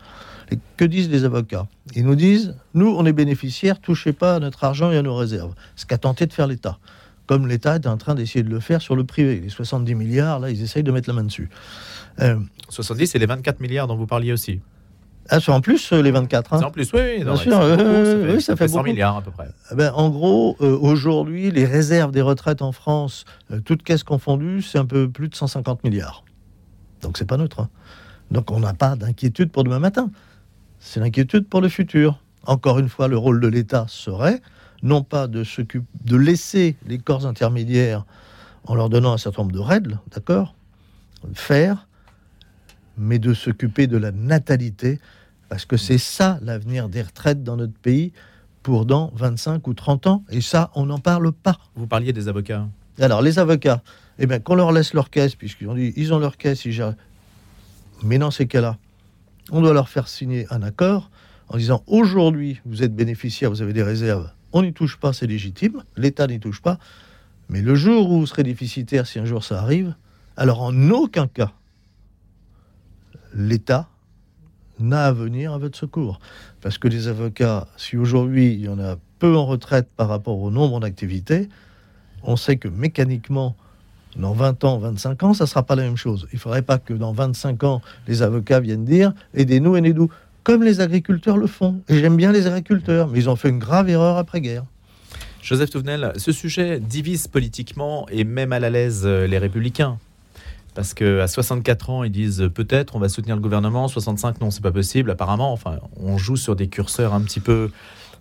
que 0.76 0.84
disent 0.84 1.10
les 1.10 1.24
avocats? 1.24 1.66
Ils 1.94 2.04
nous 2.04 2.14
disent, 2.14 2.54
nous, 2.74 2.88
on 2.88 3.04
est 3.06 3.12
bénéficiaires, 3.12 3.80
touchez 3.80 4.12
pas 4.12 4.36
à 4.36 4.40
notre 4.40 4.64
argent 4.64 4.90
et 4.90 4.96
à 4.96 5.02
nos 5.02 5.16
réserves. 5.16 5.54
Ce 5.76 5.86
qu'a 5.86 5.98
tenté 5.98 6.26
de 6.26 6.32
faire 6.32 6.46
l'État. 6.46 6.78
Comme 7.26 7.46
l'État 7.46 7.76
est 7.76 7.86
en 7.86 7.96
train 7.96 8.14
d'essayer 8.14 8.42
de 8.42 8.50
le 8.50 8.60
faire 8.60 8.82
sur 8.82 8.96
le 8.96 9.04
privé. 9.04 9.40
Les 9.40 9.48
70 9.48 9.94
milliards, 9.94 10.40
là, 10.40 10.50
ils 10.50 10.62
essayent 10.62 10.82
de 10.82 10.92
mettre 10.92 11.08
la 11.08 11.14
main 11.14 11.24
dessus. 11.24 11.48
70, 12.68 13.02
euh, 13.02 13.06
c'est 13.06 13.18
les 13.18 13.26
24 13.26 13.60
milliards 13.60 13.86
dont 13.86 13.96
vous 13.96 14.06
parliez 14.06 14.32
aussi. 14.32 14.60
Ah, 15.30 15.40
c'est 15.40 15.52
en 15.52 15.62
plus 15.62 15.92
euh, 15.92 16.02
les 16.02 16.10
24. 16.10 16.52
Hein. 16.52 16.58
C'est 16.58 16.64
en 16.66 16.70
plus, 16.70 16.92
oui, 16.92 17.24
bien 17.24 17.36
sûr. 17.36 17.52
ça 17.52 17.76
fait, 17.76 18.40
ça 18.40 18.56
fait 18.56 18.68
100 18.68 18.82
milliards 18.82 19.16
à 19.16 19.22
peu 19.22 19.30
près. 19.30 19.48
Eh 19.72 19.74
ben, 19.74 19.90
en 19.94 20.10
gros, 20.10 20.56
euh, 20.60 20.76
aujourd'hui, 20.78 21.50
les 21.50 21.64
réserves 21.64 22.12
des 22.12 22.20
retraites 22.20 22.60
en 22.60 22.72
France, 22.72 23.24
toutes 23.64 23.82
caisses 23.82 24.04
confondues, 24.04 24.60
c'est 24.60 24.78
un 24.78 24.84
peu 24.84 25.08
plus 25.08 25.28
de 25.28 25.34
150 25.34 25.82
milliards. 25.82 26.24
Donc 27.00 27.16
c'est 27.16 27.26
pas 27.26 27.38
neutre. 27.38 27.60
Hein. 27.60 27.68
Donc 28.30 28.50
on 28.50 28.60
n'a 28.60 28.74
pas 28.74 28.96
d'inquiétude 28.96 29.50
pour 29.50 29.64
demain 29.64 29.78
matin 29.78 30.10
c'est 30.84 31.00
l'inquiétude 31.00 31.48
pour 31.48 31.60
le 31.60 31.68
futur. 31.68 32.20
Encore 32.46 32.78
une 32.78 32.90
fois, 32.90 33.08
le 33.08 33.16
rôle 33.16 33.40
de 33.40 33.48
l'État 33.48 33.86
serait 33.88 34.42
non 34.84 35.02
pas 35.02 35.26
de, 35.26 35.42
de 36.04 36.16
laisser 36.16 36.76
les 36.86 36.98
corps 36.98 37.26
intermédiaires 37.26 38.04
en 38.66 38.74
leur 38.74 38.88
donnant 38.88 39.12
un 39.12 39.18
certain 39.18 39.42
nombre 39.42 39.54
de 39.54 39.58
règles, 39.58 39.98
d'accord, 40.14 40.54
faire, 41.32 41.88
mais 42.96 43.18
de 43.18 43.34
s'occuper 43.34 43.86
de 43.86 43.96
la 43.96 44.12
natalité, 44.12 45.00
parce 45.48 45.64
que 45.64 45.76
c'est 45.76 45.98
ça 45.98 46.38
l'avenir 46.42 46.88
des 46.88 47.02
retraites 47.02 47.42
dans 47.42 47.56
notre 47.56 47.72
pays 47.72 48.12
pour 48.62 48.86
dans 48.86 49.10
25 49.16 49.66
ou 49.66 49.74
30 49.74 50.06
ans, 50.06 50.24
et 50.30 50.40
ça, 50.40 50.70
on 50.74 50.86
n'en 50.86 50.98
parle 50.98 51.32
pas. 51.32 51.58
Vous 51.74 51.86
parliez 51.86 52.12
des 52.12 52.28
avocats. 52.28 52.66
Alors, 52.98 53.20
les 53.20 53.38
avocats, 53.38 53.82
eh 54.18 54.26
bien, 54.26 54.38
qu'on 54.38 54.54
leur 54.54 54.72
laisse 54.72 54.94
leur 54.94 55.10
caisse, 55.10 55.34
puisqu'ils 55.34 55.68
ont 55.68 55.74
dit, 55.74 55.92
ils 55.96 56.14
ont 56.14 56.18
leur 56.18 56.36
caisse, 56.36 56.64
ils 56.64 56.72
gèrent... 56.72 56.94
Mais 58.02 58.18
dans 58.18 58.30
ces 58.30 58.46
cas-là, 58.46 58.78
on 59.50 59.60
doit 59.60 59.72
leur 59.72 59.88
faire 59.88 60.08
signer 60.08 60.46
un 60.50 60.62
accord 60.62 61.10
en 61.48 61.58
disant 61.58 61.82
aujourd'hui, 61.86 62.60
vous 62.64 62.82
êtes 62.82 62.94
bénéficiaire, 62.94 63.50
vous 63.50 63.62
avez 63.62 63.72
des 63.72 63.82
réserves, 63.82 64.30
on 64.54 64.62
n'y 64.62 64.72
touche 64.72 64.96
pas, 64.96 65.12
c'est 65.12 65.26
légitime, 65.26 65.82
l'État 65.96 66.26
n'y 66.26 66.40
touche 66.40 66.62
pas, 66.62 66.78
mais 67.50 67.60
le 67.60 67.74
jour 67.74 68.10
où 68.10 68.20
vous 68.20 68.26
serez 68.26 68.44
déficitaire, 68.44 69.06
si 69.06 69.18
un 69.18 69.26
jour 69.26 69.44
ça 69.44 69.60
arrive, 69.60 69.94
alors 70.36 70.62
en 70.62 70.90
aucun 70.90 71.26
cas, 71.26 71.52
l'État 73.34 73.88
n'a 74.78 75.06
à 75.06 75.12
venir 75.12 75.52
à 75.52 75.58
votre 75.58 75.76
secours. 75.76 76.20
Parce 76.60 76.78
que 76.78 76.88
les 76.88 77.08
avocats, 77.08 77.66
si 77.76 77.96
aujourd'hui 77.96 78.54
il 78.54 78.60
y 78.60 78.68
en 78.68 78.78
a 78.78 78.96
peu 79.18 79.36
en 79.36 79.44
retraite 79.44 79.88
par 79.96 80.08
rapport 80.08 80.38
au 80.38 80.50
nombre 80.50 80.80
d'activités, 80.80 81.48
on 82.22 82.36
sait 82.36 82.56
que 82.56 82.68
mécaniquement, 82.68 83.56
dans 84.16 84.32
20 84.32 84.62
ans, 84.64 84.78
25 84.78 85.22
ans, 85.24 85.34
ça 85.34 85.44
ne 85.44 85.48
sera 85.48 85.64
pas 85.64 85.74
la 85.74 85.82
même 85.82 85.96
chose. 85.96 86.28
Il 86.32 86.36
ne 86.36 86.40
faudrait 86.40 86.62
pas 86.62 86.78
que 86.78 86.94
dans 86.94 87.12
25 87.12 87.64
ans, 87.64 87.82
les 88.06 88.22
avocats 88.22 88.60
viennent 88.60 88.84
dire 88.84 89.12
aidez-nous, 89.34 89.76
aidez-nous, 89.76 90.10
comme 90.44 90.62
les 90.62 90.80
agriculteurs 90.80 91.36
le 91.36 91.46
font. 91.46 91.80
J'aime 91.88 92.16
bien 92.16 92.30
les 92.30 92.46
agriculteurs, 92.46 93.08
mais 93.08 93.18
ils 93.18 93.28
ont 93.28 93.36
fait 93.36 93.48
une 93.48 93.58
grave 93.58 93.88
erreur 93.88 94.16
après-guerre. 94.18 94.64
Joseph 95.42 95.70
Touvenel, 95.70 96.12
ce 96.16 96.32
sujet 96.32 96.80
divise 96.80 97.26
politiquement 97.28 98.06
et 98.10 98.24
même 98.24 98.52
à 98.52 98.60
la 98.60 98.70
l'aise 98.70 99.02
euh, 99.04 99.26
les 99.26 99.38
républicains. 99.38 99.98
Parce 100.74 100.94
qu'à 100.94 101.26
64 101.26 101.90
ans, 101.90 102.04
ils 102.04 102.10
disent 102.10 102.50
peut-être 102.52 102.96
on 102.96 102.98
va 102.98 103.08
soutenir 103.08 103.36
le 103.36 103.42
gouvernement, 103.42 103.86
65 103.86 104.40
non, 104.40 104.50
c'est 104.50 104.62
pas 104.62 104.72
possible. 104.72 105.10
Apparemment, 105.10 105.52
enfin, 105.52 105.78
on 105.96 106.18
joue 106.18 106.36
sur 106.36 106.56
des 106.56 106.68
curseurs 106.68 107.14
un 107.14 107.20
petit 107.20 107.40
peu 107.40 107.70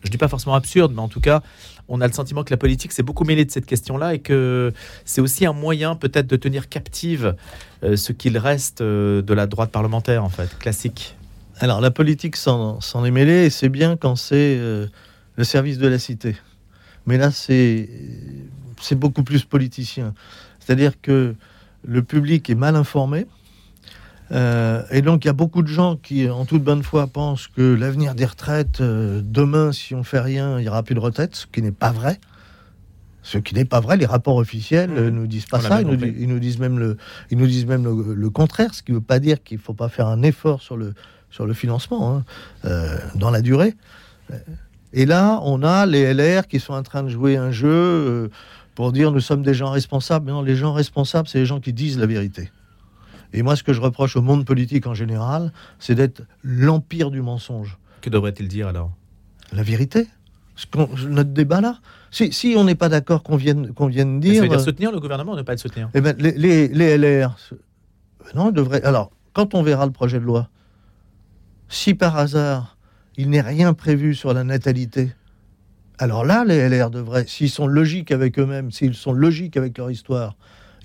je 0.04 0.10
dis 0.10 0.18
pas 0.18 0.28
forcément 0.28 0.56
absurde, 0.56 0.92
mais 0.94 1.02
en 1.02 1.08
tout 1.08 1.22
cas, 1.22 1.42
on 1.88 2.02
a 2.02 2.08
le 2.08 2.14
sentiment 2.14 2.44
que 2.44 2.52
la 2.52 2.58
politique 2.58 2.92
s'est 2.92 3.04
beaucoup 3.04 3.24
mêlée 3.24 3.46
de 3.46 3.52
cette 3.52 3.66
question-là 3.66 4.14
et 4.14 4.20
que 4.20 4.74
c'est 5.06 5.22
aussi 5.22 5.46
un 5.46 5.54
moyen 5.54 5.96
peut-être 5.96 6.28
de 6.28 6.36
tenir 6.36 6.70
captive 6.70 7.36
euh, 7.84 7.96
ce 7.96 8.12
qu'il 8.12 8.38
reste 8.38 8.82
euh, 8.82 9.22
de 9.22 9.34
la 9.34 9.48
droite 9.48 9.72
parlementaire, 9.72 10.24
en 10.24 10.30
fait, 10.30 10.58
classique. 10.60 11.16
Alors, 11.60 11.82
la 11.82 11.92
politique 11.92 12.36
s'en 12.36 13.06
est 13.06 13.12
mêlée 13.12 13.46
et 13.46 13.50
c'est 13.50 13.70
bien 13.70 13.96
quand 13.96 14.16
c'est 14.16 14.58
euh, 14.58 14.88
le 15.36 15.44
service 15.44 15.78
de 15.78 15.88
la 15.88 16.00
cité. 16.00 16.36
Mais 17.06 17.18
là, 17.18 17.32
c'est 17.32 17.90
beaucoup 18.94 19.24
plus 19.24 19.44
politicien. 19.44 20.14
C'est-à-dire 20.60 21.00
que 21.02 21.36
le 21.86 22.04
public 22.04 22.50
est 22.50 22.56
mal 22.56 22.76
informé. 22.76 23.28
Euh, 24.32 24.84
et 24.90 25.02
donc, 25.02 25.26
il 25.26 25.28
y 25.28 25.30
a 25.30 25.34
beaucoup 25.34 25.62
de 25.62 25.68
gens 25.68 25.96
qui, 25.98 26.30
en 26.30 26.46
toute 26.46 26.64
bonne 26.64 26.82
foi, 26.82 27.08
pensent 27.08 27.48
que 27.48 27.62
l'avenir 27.62 28.16
des 28.16 28.26
retraites, 28.26 28.82
euh, 28.82 29.22
demain, 29.24 29.72
si 29.72 29.94
on 29.94 30.04
fait 30.04 30.22
rien, 30.22 30.58
il 30.60 30.64
n'y 30.64 30.70
aura 30.70 30.82
plus 30.82 30.96
de 30.96 31.00
retraite, 31.00 31.36
ce 31.36 31.46
qui 31.46 31.62
n'est 31.62 31.72
pas 31.72 31.92
vrai. 31.92 32.20
Ce 33.22 33.38
qui 33.38 33.54
n'est 33.54 33.66
pas 33.66 33.80
vrai, 33.80 33.96
les 33.96 34.06
rapports 34.06 34.36
officiels 34.36 34.92
ne 34.92 35.10
mmh. 35.10 35.10
nous 35.10 35.28
disent 35.28 35.46
pas 35.46 35.62
ça, 35.62 35.82
ils 35.82 35.88
nous, 35.88 35.98
ils 36.04 36.28
nous, 36.28 36.40
disent 36.40 36.60
même, 36.60 36.78
le, 36.78 36.98
ils 37.32 37.38
nous 37.38 37.48
disent 37.48 37.66
même 37.66 37.86
le, 37.86 38.30
contraire, 38.30 38.74
ce 38.74 38.84
qui 38.84 38.92
ne 38.92 38.98
veut 38.98 39.04
pas 39.04 39.20
dire 39.20 39.42
qu'il 39.44 39.58
ne 39.60 39.62
faut 39.62 39.74
pas 39.74 39.88
faire 39.88 40.08
un 40.08 40.24
effort 40.24 40.62
sur 40.62 40.76
le, 40.76 40.94
sur 41.34 41.48
le 41.48 41.54
financement 41.56 42.16
hein, 42.16 42.24
euh, 42.66 42.96
dans 43.16 43.32
la 43.32 43.42
durée. 43.42 43.74
Et 44.94 45.08
là, 45.08 45.40
on 45.42 45.64
a 45.64 45.88
les 45.88 46.14
LR 46.14 46.48
qui 46.48 46.60
sont 46.60 46.74
en 46.74 46.84
train 46.84 47.02
de 47.02 47.10
jouer 47.10 47.38
un 47.38 47.50
jeu 47.50 47.68
euh, 47.72 48.28
pour 48.76 48.92
dire 48.92 49.12
nous 49.12 49.20
sommes 49.20 49.42
des 49.42 49.56
gens 49.56 49.72
responsables. 49.72 50.28
Mais 50.28 50.32
non, 50.32 50.44
les 50.44 50.56
gens 50.56 50.74
responsables, 50.74 51.28
c'est 51.28 51.40
les 51.40 51.48
gens 51.48 51.60
qui 51.60 51.74
disent 51.74 51.98
la 51.98 52.06
vérité. 52.06 52.52
Et 53.34 53.42
moi, 53.42 53.56
ce 53.56 53.64
que 53.64 53.74
je 53.74 53.82
reproche 53.82 54.16
au 54.16 54.22
monde 54.22 54.46
politique 54.46 54.86
en 54.86 54.94
général, 54.94 55.52
c'est 55.80 55.96
d'être 55.96 56.22
l'empire 56.44 57.10
du 57.10 57.24
mensonge. 57.24 57.80
Que 58.02 58.12
devrait-il 58.12 58.48
dire 58.48 58.68
alors? 58.68 58.92
La 59.52 59.64
vérité. 59.64 60.08
notre 61.08 61.32
débat 61.32 61.62
là, 61.62 61.80
si, 62.12 62.54
on 62.56 62.64
n'est 62.64 62.76
pas 62.76 62.90
d'accord 62.90 63.24
qu'on 63.24 63.38
vienne, 63.38 63.74
qu'on 63.74 63.88
vienne 63.88 64.20
dire. 64.20 64.36
Ça 64.36 64.42
veut 64.42 64.50
dire 64.50 64.60
euh, 64.60 64.64
soutenir 64.64 64.92
le 64.92 65.00
gouvernement 65.00 65.32
ou 65.32 65.36
ne 65.36 65.42
pas 65.42 65.54
le 65.54 65.58
soutenir? 65.58 65.90
eh 65.96 66.02
ben, 66.02 66.16
les, 66.20 66.68
les, 66.68 66.98
LR. 67.00 67.36
Non, 68.36 68.52
devraient. 68.52 68.84
Alors, 68.84 69.10
quand 69.34 69.56
on 69.56 69.64
verra 69.64 69.88
le 69.88 69.92
projet 69.92 70.20
de 70.20 70.26
loi, 70.26 70.48
si 71.74 71.94
par 71.94 72.18
hasard 72.18 72.78
il 73.18 73.30
n'est 73.30 73.42
rien 73.42 73.74
prévu 73.74 74.16
sur 74.16 74.34
la 74.34 74.44
natalité, 74.44 75.12
alors 76.00 76.26
là, 76.26 76.44
les 76.46 76.70
LR 76.70 76.90
devraient, 76.90 77.26
s'ils 77.28 77.50
sont 77.50 77.68
logiques 77.68 78.12
avec 78.12 78.40
eux-mêmes, 78.40 78.72
s'ils 78.72 78.96
sont 78.96 79.14
logiques 79.14 79.58
avec 79.58 79.78
leur 79.78 79.92
histoire, 79.92 80.36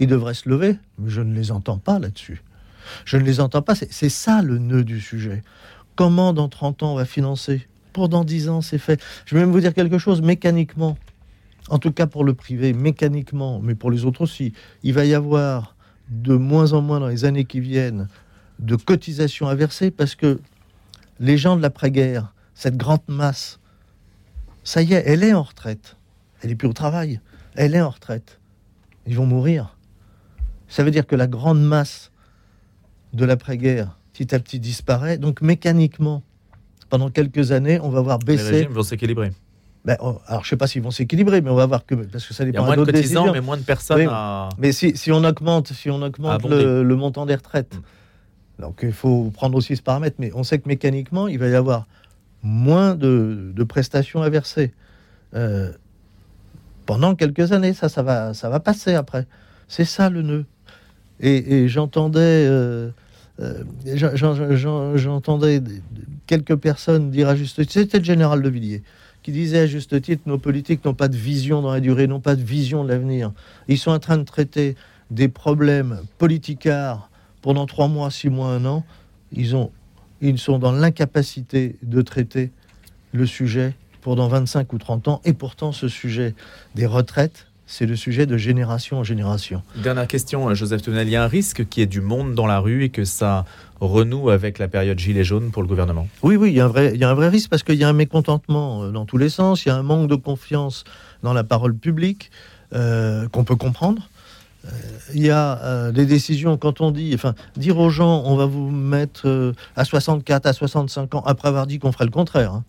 ils 0.01 0.07
devraient 0.07 0.35
se 0.35 0.49
lever. 0.49 0.77
Mais 0.99 1.11
je 1.11 1.23
ne 1.23 1.35
les 1.35 1.51
entends 1.51 1.79
pas 1.79 1.99
là-dessus. 1.99 2.43
Je 3.05 3.17
ne 3.17 3.23
les 3.23 3.41
entends 3.41 3.63
pas. 3.63 3.75
C'est 3.75 4.09
ça 4.09 4.43
le 4.43 4.59
nœud 4.59 4.85
du 4.85 5.01
sujet. 5.01 5.43
Comment 5.97 6.33
dans 6.33 6.49
30 6.49 6.83
ans 6.83 6.93
on 6.93 6.97
va 6.97 7.07
financer? 7.07 7.67
Pour 7.93 8.09
dans 8.09 8.25
10 8.25 8.49
ans, 8.49 8.61
c'est 8.61 8.79
fait. 8.79 9.03
Je 9.25 9.35
vais 9.35 9.41
même 9.41 9.51
vous 9.51 9.61
dire 9.61 9.75
quelque 9.75 9.99
chose 9.99 10.23
mécaniquement 10.23 10.97
en 11.71 11.79
tout 11.79 11.93
cas 11.93 12.07
pour 12.07 12.25
le 12.25 12.33
privé, 12.33 12.73
mécaniquement, 12.73 13.61
mais 13.63 13.75
pour 13.75 13.91
les 13.91 14.05
autres 14.07 14.23
aussi, 14.23 14.55
il 14.83 14.95
va 14.95 15.05
y 15.05 15.15
avoir 15.15 15.77
de 16.09 16.35
moins 16.35 16.73
en 16.73 16.81
moins 16.81 17.01
dans 17.01 17.09
les 17.09 17.27
années 17.27 17.45
qui 17.45 17.61
viennent 17.61 18.09
de 18.59 18.77
cotisations 18.77 19.49
à 19.49 19.55
verser 19.55 19.91
parce 19.91 20.15
que 20.15 20.41
les 21.21 21.39
gens 21.39 21.57
de 21.57 21.63
l'après-guerre, 21.63 22.35
cette 22.55 22.77
grande 22.77 23.03
masse, 23.09 23.59
ça 24.65 24.83
y 24.83 24.95
est, 24.95 25.03
elle 25.07 25.23
est 25.23 25.33
en 25.33 25.43
retraite. 25.43 25.97
Elle 26.43 26.51
n'est 26.51 26.57
plus 26.57 26.69
au 26.69 26.73
travail. 26.73 27.21
Elle 27.55 27.75
est 27.75 27.81
en 27.81 27.91
retraite. 27.91 28.39
Ils 29.07 29.17
vont 29.17 29.27
mourir. 29.27 29.77
Ça 30.69 30.85
veut 30.85 30.91
dire 30.91 31.07
que 31.07 31.17
la 31.17 31.27
grande 31.27 31.63
masse 31.63 32.13
de 33.15 33.25
l'après-guerre, 33.25 33.99
petit 34.13 34.35
à 34.35 34.39
petit, 34.39 34.61
disparaît. 34.61 35.19
Donc 35.19 35.41
mécaniquement, 35.41 36.23
pendant 36.91 37.11
quelques 37.11 37.53
années, 37.53 37.81
on 37.81 37.89
va 37.89 38.01
voir 38.01 38.19
baisser. 38.19 38.45
Les 38.45 38.57
régimes 38.59 38.73
vont 38.73 38.83
s'équilibrer. 38.83 39.33
Ben, 39.85 39.97
alors, 40.01 40.45
je 40.45 40.49
sais 40.51 40.57
pas 40.57 40.67
s'ils 40.67 40.83
vont 40.83 40.91
s'équilibrer, 40.91 41.41
mais 41.41 41.51
on 41.51 41.55
va 41.55 41.65
voir 41.65 41.87
que 41.87 41.95
parce 41.95 42.27
que 42.27 42.35
ça 42.35 42.45
dépend. 42.45 42.67
Il 42.67 42.69
y 42.69 42.73
a 42.73 42.77
moins 42.77 42.85
de 42.85 42.93
cotisants, 42.93 43.33
mais 43.33 43.41
moins 43.41 43.57
de 43.57 43.63
personnes. 43.63 44.11
Mais 44.59 44.73
si, 44.73 44.97
si, 44.97 45.11
on 45.13 45.25
augmente, 45.25 45.73
si 45.73 45.89
on 45.89 46.03
augmente 46.03 46.45
le, 46.45 46.85
montant 46.95 47.25
des 47.25 47.37
retraites, 47.37 47.77
mm. 47.77 47.83
Donc 48.59 48.81
il 48.83 48.93
faut 48.93 49.31
prendre 49.33 49.57
aussi 49.57 49.77
ce 49.77 49.83
paramètre. 49.83 50.17
Mais 50.19 50.33
on 50.35 50.43
sait 50.43 50.59
que 50.59 50.69
mécaniquement, 50.69 51.29
il 51.29 51.39
va 51.39 51.49
y 51.49 51.55
avoir 51.55 51.87
moins 52.43 52.95
de, 52.95 53.53
prestations 53.69 54.23
à 54.23 54.29
verser 54.31 54.73
euh, 55.35 55.73
pendant 56.87 57.15
quelques 57.15 57.53
années. 57.53 57.73
Ça, 57.73 57.89
ça 57.89 58.03
va, 58.03 58.61
passer 58.61 58.95
après. 58.95 59.27
C'est 59.69 59.85
ça 59.85 60.11
le 60.11 60.23
nœud. 60.23 60.45
Et, 61.21 61.69
j'entendais. 61.69 62.21
Euh, 62.21 62.91
euh, 63.41 63.63
j'entendais 64.97 65.63
quelques 66.27 66.57
personnes 66.57 67.11
dire 67.11 67.29
à 67.29 67.37
juste 67.37 67.69
c'était 67.71 67.99
le 67.99 68.05
général 68.05 68.43
de 68.43 68.49
Villiers 68.49 68.83
qui 69.23 69.31
disait 69.31 69.61
à 69.61 69.67
juste 69.67 70.01
titre 70.03 70.23
nos 70.27 70.39
politiques 70.39 70.85
n'ont 70.85 70.95
pas 70.95 71.07
de 71.07 71.17
vision 71.17 71.63
dans 71.63 71.71
la 71.71 71.79
durée, 71.79 72.09
n'ont 72.09 72.19
pas 72.19 72.35
de 72.35 72.43
vision 72.43 72.83
de 72.83 72.89
l'avenir. 72.89 73.33
Ils 73.69 73.79
sont 73.79 73.93
en 73.93 74.01
train 74.01 74.19
de 74.19 74.25
traiter 74.25 74.75
des 75.11 75.29
problèmes 75.29 76.01
politicards 76.19 77.09
pendant 77.49 77.65
trois 77.65 77.89
mois, 77.89 78.11
six 78.11 78.29
mois, 78.29 78.49
un 78.49 78.67
an. 78.67 78.85
Ils, 79.33 79.57
ont, 79.57 79.71
ils 80.21 80.39
sont 80.39 80.59
dans 80.59 80.71
l'incapacité 80.71 81.77
de 81.83 82.03
traiter 82.03 82.51
le 83.13 83.25
sujet 83.25 83.75
pour 84.03 84.17
dans 84.17 84.29
25 84.29 84.71
ou 84.75 84.77
30 84.77 85.09
ans. 85.09 85.23
Et 85.25 85.33
pourtant, 85.33 85.73
ce 85.73 85.89
sujet 85.89 86.35
des 86.75 86.85
retraites, 86.85 87.47
c'est 87.67 87.87
le 87.87 87.97
sujet 87.97 88.27
de 88.27 88.37
génération 88.37 88.99
en 88.99 89.03
génération. 89.03 89.63
Dernière 89.77 90.07
question, 90.07 90.53
Joseph 90.53 90.83
Tonel, 90.83 91.09
il 91.09 91.13
y 91.13 91.17
a 91.17 91.25
un 91.25 91.27
risque 91.27 91.67
qui 91.67 91.81
est 91.81 91.87
du 91.87 92.03
monde 92.03 92.35
dans 92.35 92.47
la 92.47 92.59
rue 92.59 92.85
et 92.85 92.91
que 92.91 93.07
ça 93.07 93.47
renoue 93.81 94.29
avec 94.29 94.59
la 94.59 94.69
période 94.69 94.99
gilet 94.99 95.25
jaune 95.25 95.51
pour 95.51 95.63
le 95.63 95.69
gouvernement? 95.69 96.07
Oui, 96.23 96.37
oui, 96.37 96.51
il 96.51 96.57
y, 96.57 96.61
a 96.61 96.67
un 96.67 96.69
vrai, 96.69 96.91
il 96.93 97.01
y 97.01 97.05
a 97.05 97.09
un 97.09 97.15
vrai 97.15 97.31
risque 97.31 97.49
parce 97.49 97.63
qu'il 97.63 97.77
y 97.77 97.85
a 97.85 97.89
un 97.89 97.95
mécontentement 97.95 98.83
euh, 98.83 98.91
dans 98.91 99.07
tous 99.07 99.17
les 99.17 99.31
sens, 99.31 99.65
il 99.65 99.71
y 99.71 99.73
a 99.73 99.77
un 99.77 99.83
manque 99.83 100.11
de 100.11 100.17
confiance 100.17 100.85
dans 101.23 101.33
la 101.33 101.45
parole 101.45 101.75
publique 101.75 102.31
euh, 102.75 103.27
qu'on 103.29 103.45
peut 103.45 103.57
comprendre. 103.57 104.11
Euh, 104.69 104.73
il 105.15 105.23
y 105.23 105.31
a 105.31 105.91
des 105.93 106.05
décisions, 106.05 106.57
quand 106.59 106.81
on 106.81 106.91
dit, 106.91 107.13
enfin, 107.15 107.35
dire 107.57 107.79
aux 107.79 107.91
gens, 107.91 108.23
on 108.27 108.37
va 108.37 108.47
vous 108.47 108.71
mettre 108.71 109.55
à 109.75 109.85
64, 109.85 110.47
à 110.47 110.53
65 110.53 111.15
ans, 111.15 111.23
après 111.25 111.49
avoir 111.49 111.67
dit 111.67 111.79
qu'on 111.79 111.93
ferait 111.93 112.05
le 112.05 112.11
contraire. 112.11 112.53
Hein. 112.53 112.65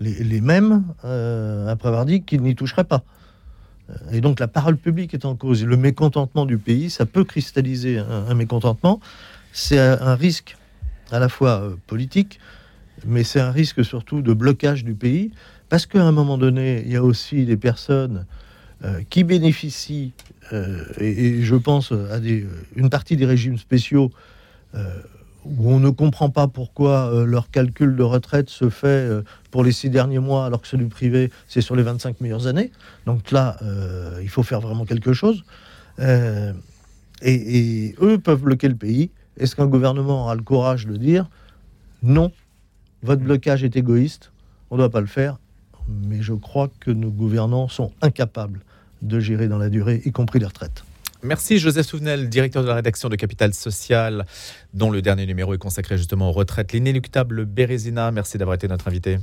Les, 0.00 0.40
mêmes, 0.40 0.82
après 1.02 1.88
avoir 1.88 2.04
dit 2.04 2.22
qu'ils 2.22 2.42
n'y 2.42 2.56
toucheraient 2.56 2.84
pas. 2.84 3.04
Et 4.10 4.20
donc 4.20 4.40
la 4.40 4.48
parole 4.48 4.76
publique 4.76 5.14
est 5.14 5.24
en 5.24 5.36
cause. 5.36 5.64
Le 5.64 5.76
mécontentement 5.76 6.46
du 6.46 6.58
pays, 6.58 6.90
ça 6.90 7.06
peut 7.06 7.22
cristalliser 7.22 7.98
un 7.98 8.34
mécontentement 8.34 9.00
c'est 9.54 9.78
un 9.78 10.16
risque 10.16 10.56
à 11.10 11.18
la 11.20 11.30
fois 11.30 11.60
euh, 11.60 11.76
politique, 11.86 12.40
mais 13.06 13.22
c'est 13.22 13.40
un 13.40 13.52
risque 13.52 13.84
surtout 13.84 14.20
de 14.20 14.34
blocage 14.34 14.84
du 14.84 14.94
pays, 14.94 15.30
parce 15.68 15.86
qu'à 15.86 16.02
un 16.02 16.12
moment 16.12 16.36
donné, 16.36 16.82
il 16.84 16.92
y 16.92 16.96
a 16.96 17.04
aussi 17.04 17.46
des 17.46 17.56
personnes 17.56 18.18
euh, 18.18 18.32
qui 19.08 19.24
bénéficient, 19.24 20.12
euh, 20.52 20.84
et, 20.98 21.42
je 21.42 21.56
pense 21.56 21.92
à 21.92 22.20
des, 22.20 22.46
une 22.76 22.90
partie 22.90 23.16
des 23.16 23.26
régimes 23.26 23.58
spéciaux, 23.58 24.10
où 25.44 25.70
on 25.70 25.78
ne 25.78 25.90
comprend 25.90 26.30
pas 26.30 26.48
pourquoi 26.48 27.24
leur 27.26 27.48
calcul 27.50 27.94
de 27.94 28.02
retraite 28.02 28.50
se 28.50 28.68
fait 28.70 29.08
pour 29.52 29.62
les 29.62 29.70
six 29.70 29.88
derniers 29.88 30.18
mois, 30.18 30.46
alors 30.46 30.60
que 30.60 30.66
celui 30.66 30.86
privé, 30.86 31.30
c'est 31.46 31.60
sur 31.60 31.76
les 31.76 31.84
25 31.84 32.20
meilleures 32.20 32.48
années. 32.48 32.72
Donc 33.06 33.30
là, 33.30 33.56
il 34.20 34.28
faut 34.28 34.42
faire 34.42 34.60
vraiment 34.60 34.84
quelque 34.84 35.12
chose. 35.12 35.44
et, 36.00 37.94
eux 38.00 38.18
peuvent 38.18 38.42
bloquer 38.42 38.68
le 38.68 38.74
pays. 38.74 39.10
Est-ce 39.36 39.54
qu'un 39.54 39.66
gouvernement 39.66 40.24
aura 40.24 40.34
le 40.34 40.42
courage 40.42 40.86
de 40.86 40.96
dire 40.96 41.30
non, 42.04 42.32
votre 43.02 43.22
blocage 43.22 43.64
est 43.64 43.76
égoïste, 43.76 44.30
on 44.70 44.76
ne 44.76 44.80
doit 44.80 44.90
pas 44.90 45.00
le 45.00 45.06
faire, 45.06 45.38
mais 45.88 46.20
je 46.20 46.34
crois 46.34 46.68
que 46.80 46.90
nos 46.90 47.10
gouvernants 47.10 47.68
sont 47.68 47.92
incapables 48.02 48.60
de 49.04 49.20
gérer 49.20 49.48
dans 49.48 49.58
la 49.58 49.68
durée, 49.68 50.02
y 50.04 50.12
compris 50.12 50.38
les 50.38 50.46
retraites. 50.46 50.84
Merci 51.22 51.58
Joseph 51.58 51.86
Souvenel, 51.86 52.28
directeur 52.28 52.62
de 52.62 52.68
la 52.68 52.74
rédaction 52.74 53.08
de 53.08 53.16
Capital 53.16 53.54
Social, 53.54 54.26
dont 54.74 54.90
le 54.90 55.00
dernier 55.00 55.24
numéro 55.24 55.54
est 55.54 55.58
consacré 55.58 55.96
justement 55.96 56.28
aux 56.28 56.32
retraites. 56.32 56.72
L'inéluctable 56.72 57.46
Bérésina, 57.46 58.10
merci 58.10 58.36
d'avoir 58.36 58.56
été 58.56 58.68
notre 58.68 58.88
invité. 58.88 59.18